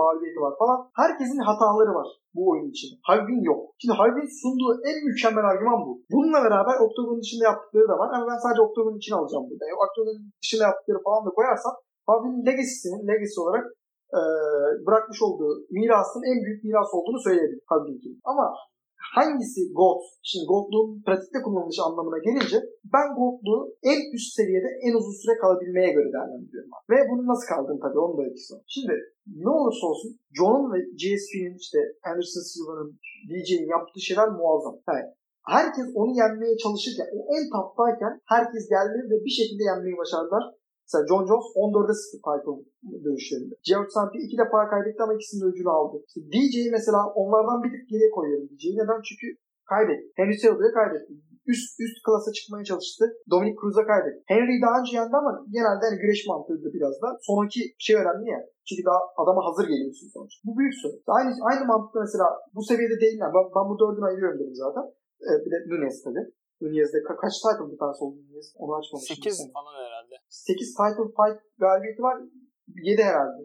[0.00, 0.78] mağlubiyeti var falan.
[1.02, 2.90] Herkesin hataları var bu oyun için.
[3.08, 3.60] Harbin yok.
[3.80, 5.92] Şimdi Harbin sunduğu en mükemmel argüman bu.
[6.14, 9.64] Bununla beraber Octagon dışında yaptıkları da var ama ben sadece Octagon için alacağım burada.
[9.68, 11.74] Yani Octagon dışında yaptıkları falan da koyarsam
[12.08, 13.64] Harbin'in legacy'sinin legacy olarak
[14.18, 14.22] e,
[14.86, 18.20] bırakmış olduğu mirasın en büyük miras olduğunu söyleyebilirim Harbin'in.
[18.24, 18.46] Ama
[19.16, 20.00] hangisi God?
[20.28, 22.58] Şimdi God'luğun pratikte kullanılış anlamına gelince
[22.94, 26.70] ben God'luğu en üst seviyede en uzun süre kalabilmeye göre değerlendiriyorum.
[26.90, 28.54] Ve bunu nasıl kaldım tabii onun da etkisi.
[28.74, 28.94] Şimdi
[29.44, 32.90] ne olursa olsun John'un ve GSP'nin işte Anderson Silva'nın
[33.28, 34.76] DJ'in yaptığı şeyler muazzam.
[34.88, 35.04] Yani
[35.56, 40.44] herkes onu yenmeye çalışırken, o en taptayken herkes geldi ve bir şekilde yenmeyi başardılar.
[40.84, 42.56] Mesela John Jones 14'e 0 title
[43.04, 43.54] dövüşlerinde.
[43.68, 44.12] George St.
[44.14, 45.96] 2 defa kaybetti ama ikisinin öcünü aldı.
[46.08, 48.74] İşte DJ'yi mesela onlardan bir tık geriye koyuyorum DJ'yi.
[48.80, 49.00] Neden?
[49.08, 49.26] Çünkü
[49.72, 50.08] kaybetti.
[50.18, 51.12] Henry Cejudo'ya kaybetti.
[51.52, 53.04] Üst üst klasa çıkmaya çalıştı.
[53.32, 54.20] Dominic Cruz'a kaybetti.
[54.34, 57.08] Henry daha önce yendi ama genelde hani güreş mantığıydı biraz da.
[57.28, 58.40] Sonraki şey önemli ya.
[58.66, 60.40] Çünkü daha adama hazır geliyorsun sonuçta.
[60.46, 61.00] Bu büyük sorun.
[61.18, 63.16] Aynı, aynı mantıkta mesela bu seviyede değil.
[63.22, 64.84] Yani ben, ben bu dördünü ayırıyorum dedim zaten.
[65.26, 66.24] Ee, bir de Nunes tabii.
[66.62, 68.46] Nunez'de ka- kaç title defense oldu Nunez?
[68.62, 69.16] Onu açmamışım.
[69.16, 70.14] 8 falan herhalde.
[70.28, 72.16] 8 title fight galibiyeti var.
[72.90, 73.40] 7 herhalde.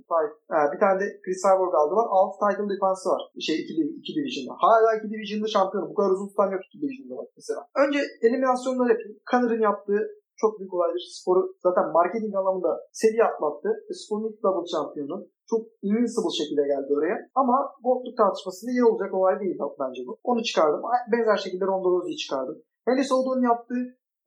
[0.54, 2.08] Ha, bir tane de Chris Cyborg aldı var.
[2.10, 3.22] 6 title defense var.
[3.48, 4.54] Şey 2, 2 division'da.
[4.66, 5.90] Hala 2 division'da şampiyonu.
[5.92, 7.62] Bu kadar uzun tutan yok 2 division'da var mesela.
[7.84, 9.16] Önce eliminasyonları yapayım.
[9.32, 10.02] Connor'ın yaptığı
[10.42, 11.04] çok büyük olaydır.
[11.18, 13.70] Sporu zaten marketing anlamında seviye atlattı.
[14.02, 15.18] Sporun ilk double şampiyonu.
[15.52, 17.18] Çok invincible şekilde geldi oraya.
[17.42, 20.12] Ama Gold'luk tartışmasında yer olacak olay değil bence bu.
[20.30, 20.82] Onu çıkardım.
[21.12, 22.58] Benzer şekilde Ronda Rousey'i çıkardım.
[22.88, 23.84] Henry Cejudo'nun yaptığı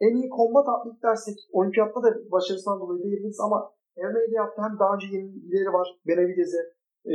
[0.07, 3.59] en iyi kombat atlet dersek olimpiyatta da başarısından dolayı diyebiliriz ama
[3.97, 6.63] MMA'de yaptığı hem daha önce yenilikleri var Benavidez'e,
[7.13, 7.15] e,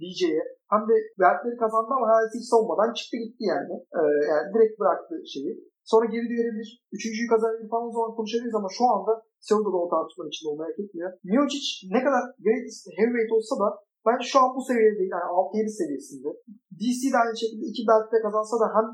[0.00, 0.42] DJ'ye
[0.72, 3.74] hem de beltleri kazandı ama herhalde hiç savunmadan çıktı gitti yani.
[3.98, 5.52] E, yani direkt bıraktı şeyi.
[5.92, 6.70] Sonra geri dönebilir.
[6.96, 9.12] Üçüncüyü kazanabilir falan o zaman konuşabiliriz ama şu anda
[9.46, 11.10] Cejudo da o tartışmanın içinde olmaya hak etmiyor.
[11.28, 13.68] Miocic ne kadar greatest heavyweight olsa da
[14.06, 15.12] ben şu an bu seviyede değil.
[15.16, 16.28] Yani 6-7 seviyesinde.
[16.78, 18.86] DC de aynı şekilde iki beltte kazansa da hem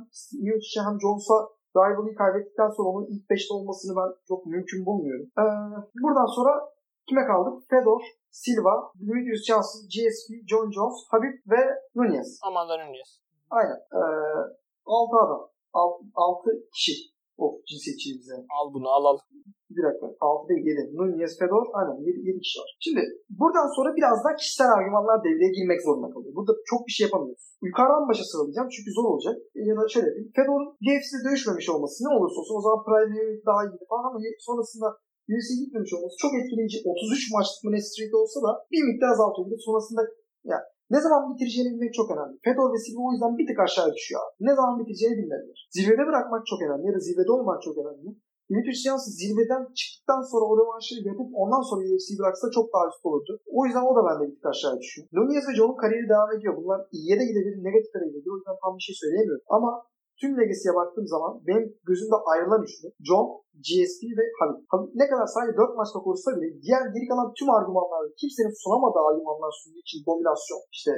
[0.44, 1.38] Miocic'e hem Jones'a
[1.76, 5.26] rivalry'i kaybettikten sonra onun ilk 5'te olmasını ben çok mümkün bulmuyorum.
[5.38, 5.44] Ee,
[6.02, 6.52] buradan sonra
[7.08, 7.54] kime kaldık?
[7.70, 11.62] Fedor, Silva, Demetrius Johnson, GSP, John Jones, Habib ve
[11.94, 12.40] Nunez.
[12.42, 13.20] Amanda Nunez.
[13.50, 13.78] Aynen.
[13.98, 14.02] Ee,
[14.86, 15.50] 6 adam.
[16.14, 17.13] 6 kişi.
[17.42, 18.36] Of cinsiyetçi bize.
[18.56, 19.18] Al bunu al al.
[19.74, 20.06] Bir dakika.
[20.20, 20.96] 6 değil 7.
[20.96, 21.64] Nunez, Fedor.
[21.78, 22.70] Aynen 7, 7 kişi var.
[22.84, 23.02] Şimdi
[23.40, 26.32] buradan sonra biraz daha kişisel argümanlar devreye girmek zorunda kalıyor.
[26.38, 27.44] Burada çok bir şey yapamıyoruz.
[27.68, 29.36] Yukarıdan başa sıralayacağım çünkü zor olacak.
[29.68, 30.30] Ya da şöyle yapayım.
[30.36, 34.18] Fedor'un UFC'de dövüşmemiş olması ne olursa olsun o zaman Prime daha iyiydi falan ama
[34.48, 34.88] sonrasında
[35.30, 36.78] UFC'ye gitmemiş olması çok etkileyici.
[36.84, 39.58] 33 maçlık mı streak olsa da bir miktar azaltıyor.
[39.68, 40.02] Sonrasında
[40.52, 40.58] ya
[40.94, 42.34] ne zaman bitireceğini bilmek çok önemli.
[42.46, 44.34] Fedor ve Silva o yüzden bir tık aşağı düşüyor abi.
[44.48, 45.58] Ne zaman bitireceğini bilmediler.
[45.76, 48.08] Zirvede bırakmak çok önemli ya da zirvede olmak çok önemli.
[48.48, 53.02] Dimitris Johnson zirveden çıktıktan sonra o rövanşı yapıp ondan sonra UFC'yi bıraksa çok daha üst
[53.08, 53.32] olurdu.
[53.56, 55.04] O yüzden o da bende bir tık aşağı düşüyor.
[55.14, 56.52] Nunez ve John'un kariyeri devam ediyor.
[56.58, 58.34] Bunlar iyiye de gidebilir, negatife de gidebilir.
[58.34, 59.44] O yüzden tam bir şey söyleyemiyorum.
[59.56, 59.70] Ama
[60.20, 63.26] tüm legacy'ye baktığım zaman benim gözümde ayrılan üçlü John,
[63.66, 64.58] GSP ve Habib.
[64.72, 69.02] Habib ne kadar sadece 4 maçta korusa bile diğer geri kalan tüm argümanlar, kimsenin sunamadığı
[69.10, 70.92] argümanlar sunduğu için dominasyon, işte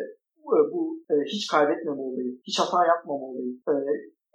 [0.73, 0.81] bu
[1.13, 3.75] e, hiç kaybetmeme olayı, hiç hata yapmama olayı, e,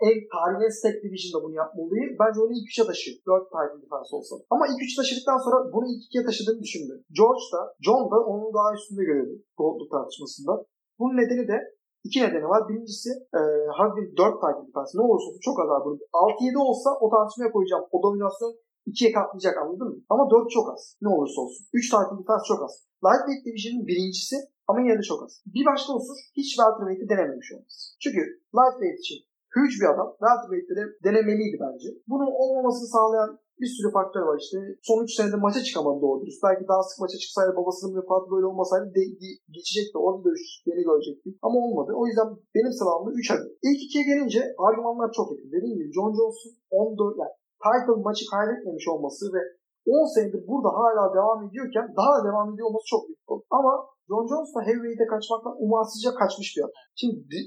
[0.08, 3.16] en tarihin en stack division'da bunu yapmalıyı bence onu ilk üçe taşıyor.
[3.28, 4.34] 4 title defense olsa.
[4.54, 6.94] Ama ilk üç taşıdıktan sonra bunu ilk ikiye taşıdığını düşündü.
[7.18, 10.54] George da, John da onun daha üstünde görüyordu Gold'luk tartışmasında.
[11.00, 11.58] Bunun nedeni de
[12.04, 12.70] iki nedeni var.
[12.70, 13.42] Birincisi e,
[13.78, 15.88] Harbin 4 title defense ne olursa olsun çok az abi.
[16.14, 17.86] 6-7 olsa o tartışmaya koyacağım.
[17.92, 18.54] O dominasyon
[18.86, 19.98] ikiye katlayacak anladın mı?
[20.10, 20.98] Ama 4 çok az.
[21.02, 21.64] Ne olursa olsun.
[21.74, 22.74] 3 title defense çok az.
[23.06, 24.36] Lightweight Division'ın birincisi
[24.68, 25.32] ama yine de çok az.
[25.56, 27.82] Bir başka unsur hiç welterweight'i denememiş olması.
[28.04, 28.22] Çünkü
[28.58, 29.20] lightweight için
[29.56, 30.10] huge bir adam.
[30.24, 31.90] Welterweight'te de denemeliydi bence.
[32.12, 33.32] Bunun olmamasını sağlayan
[33.62, 34.58] Bir sürü faktör var işte.
[34.88, 36.44] Son 3 senede maça çıkamadı doğru dürüst.
[36.48, 39.96] Belki daha sık maça çıksaydı babasının vefatı böyle olmasaydı de, de, geçecekti.
[40.06, 41.34] Orada dövüşleri görecektik.
[41.46, 41.92] Ama olmadı.
[42.00, 43.50] O yüzden benim sıramda 3 adım.
[43.68, 45.52] İlk ikiye gelince argümanlar çok yakın.
[45.56, 47.34] Dediğim gibi John Jones'un 14 yani
[47.66, 49.42] title maçı kaybetmemiş olması ve
[49.86, 53.44] 10 senedir burada hala devam ediyorken daha da devam ediyor olması çok büyük oldu.
[53.58, 53.72] Ama
[54.10, 56.78] John Jones da heavyweight'e kaçmaktan umarsızca kaçmış bir adam.
[57.02, 57.38] Şimdi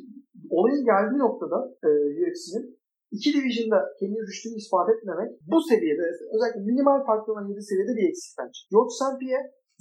[0.56, 1.90] olayın geldiği noktada e,
[2.20, 2.64] UFC'nin
[3.16, 6.04] iki division'da kendi rüştünü ispat etmemek bu seviyede
[6.34, 8.58] özellikle minimal farklılığına girdiği seviyede bir eksik bence.
[8.72, 9.22] George St.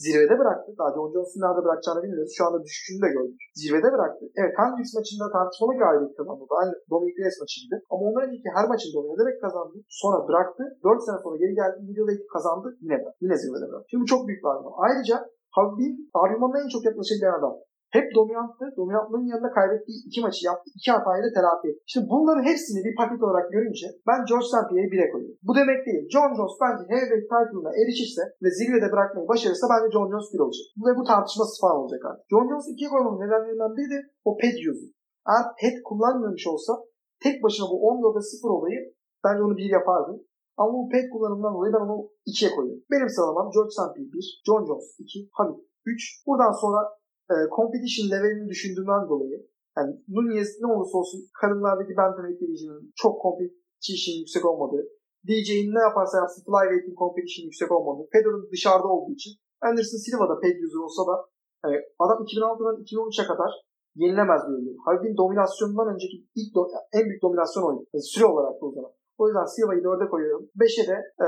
[0.05, 0.69] Zirvede bıraktı.
[0.79, 2.33] Daha John Jones'un nerede bırakacağını bilmiyoruz.
[2.37, 3.41] Şu anda düşüşünü de gördük.
[3.61, 4.23] Zirvede bıraktı.
[4.41, 6.43] Evet Hendricks maçında tartışmalı galibiyet kazandı.
[6.59, 7.77] Aynı Dominic Reyes maçı gibi.
[7.91, 9.75] Ama ondan önceki her maçını domine ederek kazandı.
[10.01, 10.63] Sonra bıraktı.
[10.83, 11.77] 4 sene sonra geri geldi.
[11.87, 12.67] Middleweight kazandı.
[12.83, 13.21] Yine bıraktı.
[13.25, 13.87] Yine zirvede bıraktı.
[13.89, 14.49] Şimdi bu çok büyük bir.
[14.85, 15.15] Ayrıca
[15.55, 17.55] Habib'in argümanına en çok yaklaşabilen adam.
[17.97, 18.65] Hep dominanttı.
[18.79, 20.67] Dominantlığın yanında kaybettiği iki maçı yaptı.
[20.77, 21.83] iki hatayı da telafi etti.
[21.91, 24.65] Şimdi bunların hepsini bir paket olarak görünce ben George St.
[24.69, 25.37] Pierre'i bire koyuyorum.
[25.47, 26.03] Bu demek değil.
[26.13, 30.65] John Jones bence heavyweight title'ına erişirse ve zirvede bırakmayı başarırsa bence John Jones bir olacak.
[30.85, 32.25] Ve bu tartışmasız falan olacak artık.
[32.31, 34.87] John Jones ikiye koymamın nedenlerinden biri de o pet yüzü.
[35.29, 36.71] Eğer pet kullanmamış olsa
[37.23, 38.79] tek başına bu 14'e 0 olayı
[39.23, 40.17] bence onu bir yapardım.
[40.59, 41.97] Ama bu pet kullanımından dolayı ben onu
[42.29, 42.83] ikiye koyuyorum.
[42.91, 43.89] Benim sıralamam George St.
[43.93, 46.27] Pierre 1, John Jones 2, Habib 3.
[46.27, 46.79] Buradan sonra
[47.31, 49.37] e, competition levelini düşündüğümden dolayı
[49.77, 54.83] yani Nunez ne olursa olsun kadınlardaki Bantamweight Division'ın çok competition yüksek olmadığı,
[55.27, 59.33] DJ'in ne yaparsa yapsın Flyweight'in competition yüksek olmadığı, Federer'ın dışarıda olduğu için
[59.67, 61.15] Anderson Silva da pay user olsa da
[61.63, 63.51] yani adam 2006'dan 2013'e kadar
[63.95, 64.71] yenilemez bir oyuncu.
[64.85, 67.85] Habib'in dominasyonundan önceki ilk do- en büyük dominasyon oyunu.
[67.93, 68.91] Yani süre olarak da o zaman.
[69.19, 70.45] O yüzden Silva'yı 4'e koyuyorum.
[70.63, 71.27] 5'e de e,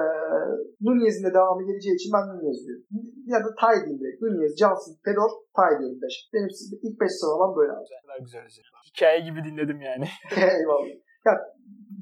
[0.86, 2.86] Nunez'in de devamı geleceği için ben Nunez diyorum.
[3.34, 4.22] Ya da Tay diyeyim direkt.
[4.22, 6.30] Nunez, Johnson, Fedor, Tay diyorum 5.
[6.34, 6.50] Benim
[6.86, 7.86] ilk 5 sıralamam böyle abi.
[7.88, 8.44] Güzel güzel.
[8.50, 8.66] güzel.
[8.90, 10.06] Hikaye gibi dinledim yani.
[10.60, 10.96] Eyvallah.
[11.28, 11.34] Ya,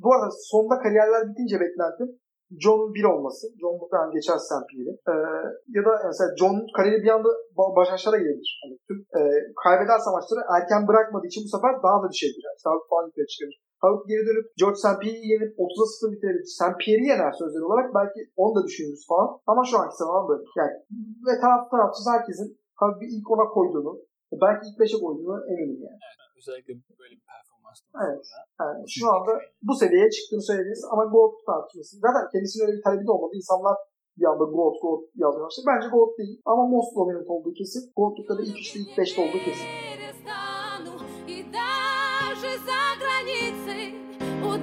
[0.03, 2.09] bu arada sonda kariyerler bitince beklentim
[2.63, 3.43] John'un bir olması.
[3.61, 4.69] John muhtemelen geçer St.
[5.09, 5.13] Ee,
[5.75, 7.29] ya da mesela John kariyeri bir anda
[7.77, 8.49] baş aşağıya gelir.
[8.63, 9.21] Yani tüm e,
[9.63, 12.55] kaybederse maçları erken bırakmadığı için bu sefer daha da bir şey girer.
[12.63, 13.57] Sağlık falan yukarı çıkarır.
[13.83, 14.97] Halbuki geri dönüp George St.
[15.01, 16.47] Pierre'i yenip 30'a 0 bitirebilir.
[16.59, 16.75] St.
[16.81, 19.29] Pierre'i yener sözleri olarak belki onu da düşünürüz falan.
[19.51, 20.43] Ama şu anki zaman böyle.
[20.59, 20.73] Yani
[21.27, 22.47] ve taraf tarafsız herkesin
[23.01, 23.93] bir ilk ona koyduğunu
[24.43, 26.01] belki ilk 5'e koyduğunu eminim yani.
[26.07, 28.23] Evet, özellikle böyle bir performanstan evet.
[28.29, 28.43] sonra.
[28.59, 29.31] Yani şu anda
[29.67, 31.91] bu seviyeye çıktığını söyleyebiliriz ama GOAT tartışması.
[32.05, 33.33] Zaten kendisinin öyle bir talebi de olmadı.
[33.41, 33.75] İnsanlar
[34.19, 35.65] bir anda GOAT, GOAT yazmaya başladı.
[35.71, 37.83] Bence GOAT değil ama most dominant olduğu kesin.
[37.97, 39.69] GOAT'lukta da ilk 3'te ilk 5'te olduğu kesin.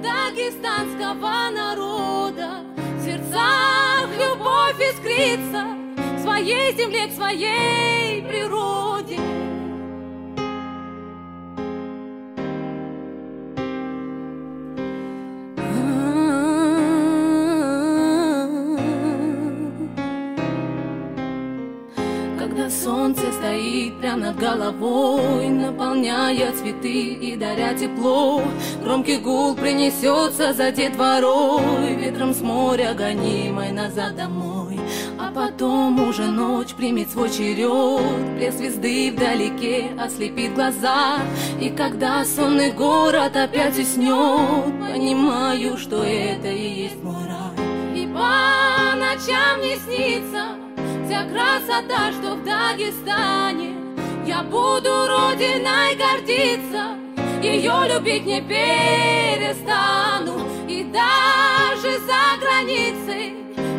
[0.02, 2.64] Дагестанского народа.
[2.98, 5.66] В сердцах любовь искрится
[6.16, 8.89] К своей земле, к своей природе
[22.70, 28.42] солнце стоит прямо над головой, наполняя цветы и даря тепло.
[28.82, 34.80] Громкий гул принесется за детворой, ветром с моря гонимой назад домой.
[35.18, 41.18] А потом уже ночь примет свой черед, блеск звезды вдалеке ослепит глаза.
[41.60, 48.00] И когда сонный город опять уснет, понимаю, что это и есть мой рай.
[48.02, 50.59] И по ночам не снится
[51.10, 53.74] Вся красота, что в Дагестане
[54.24, 56.94] Я буду родиной гордиться.
[57.42, 60.38] Ее любить не перестану.
[60.68, 63.34] И даже за границей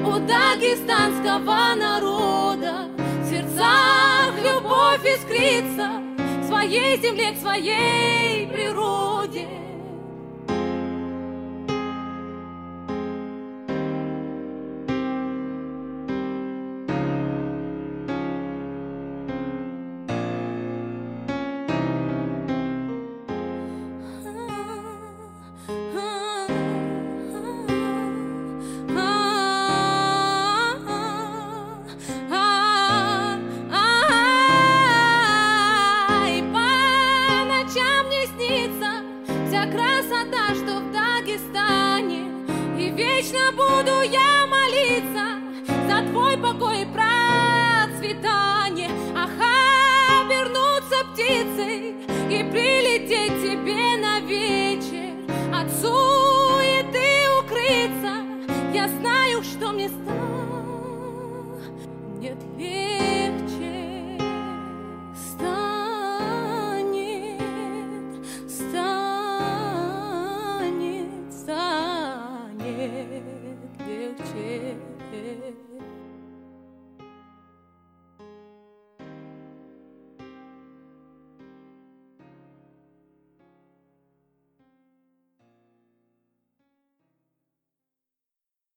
[0.06, 6.02] У дагестанского народа В сердцах любовь искрится
[6.46, 9.48] своей земле, к своей природе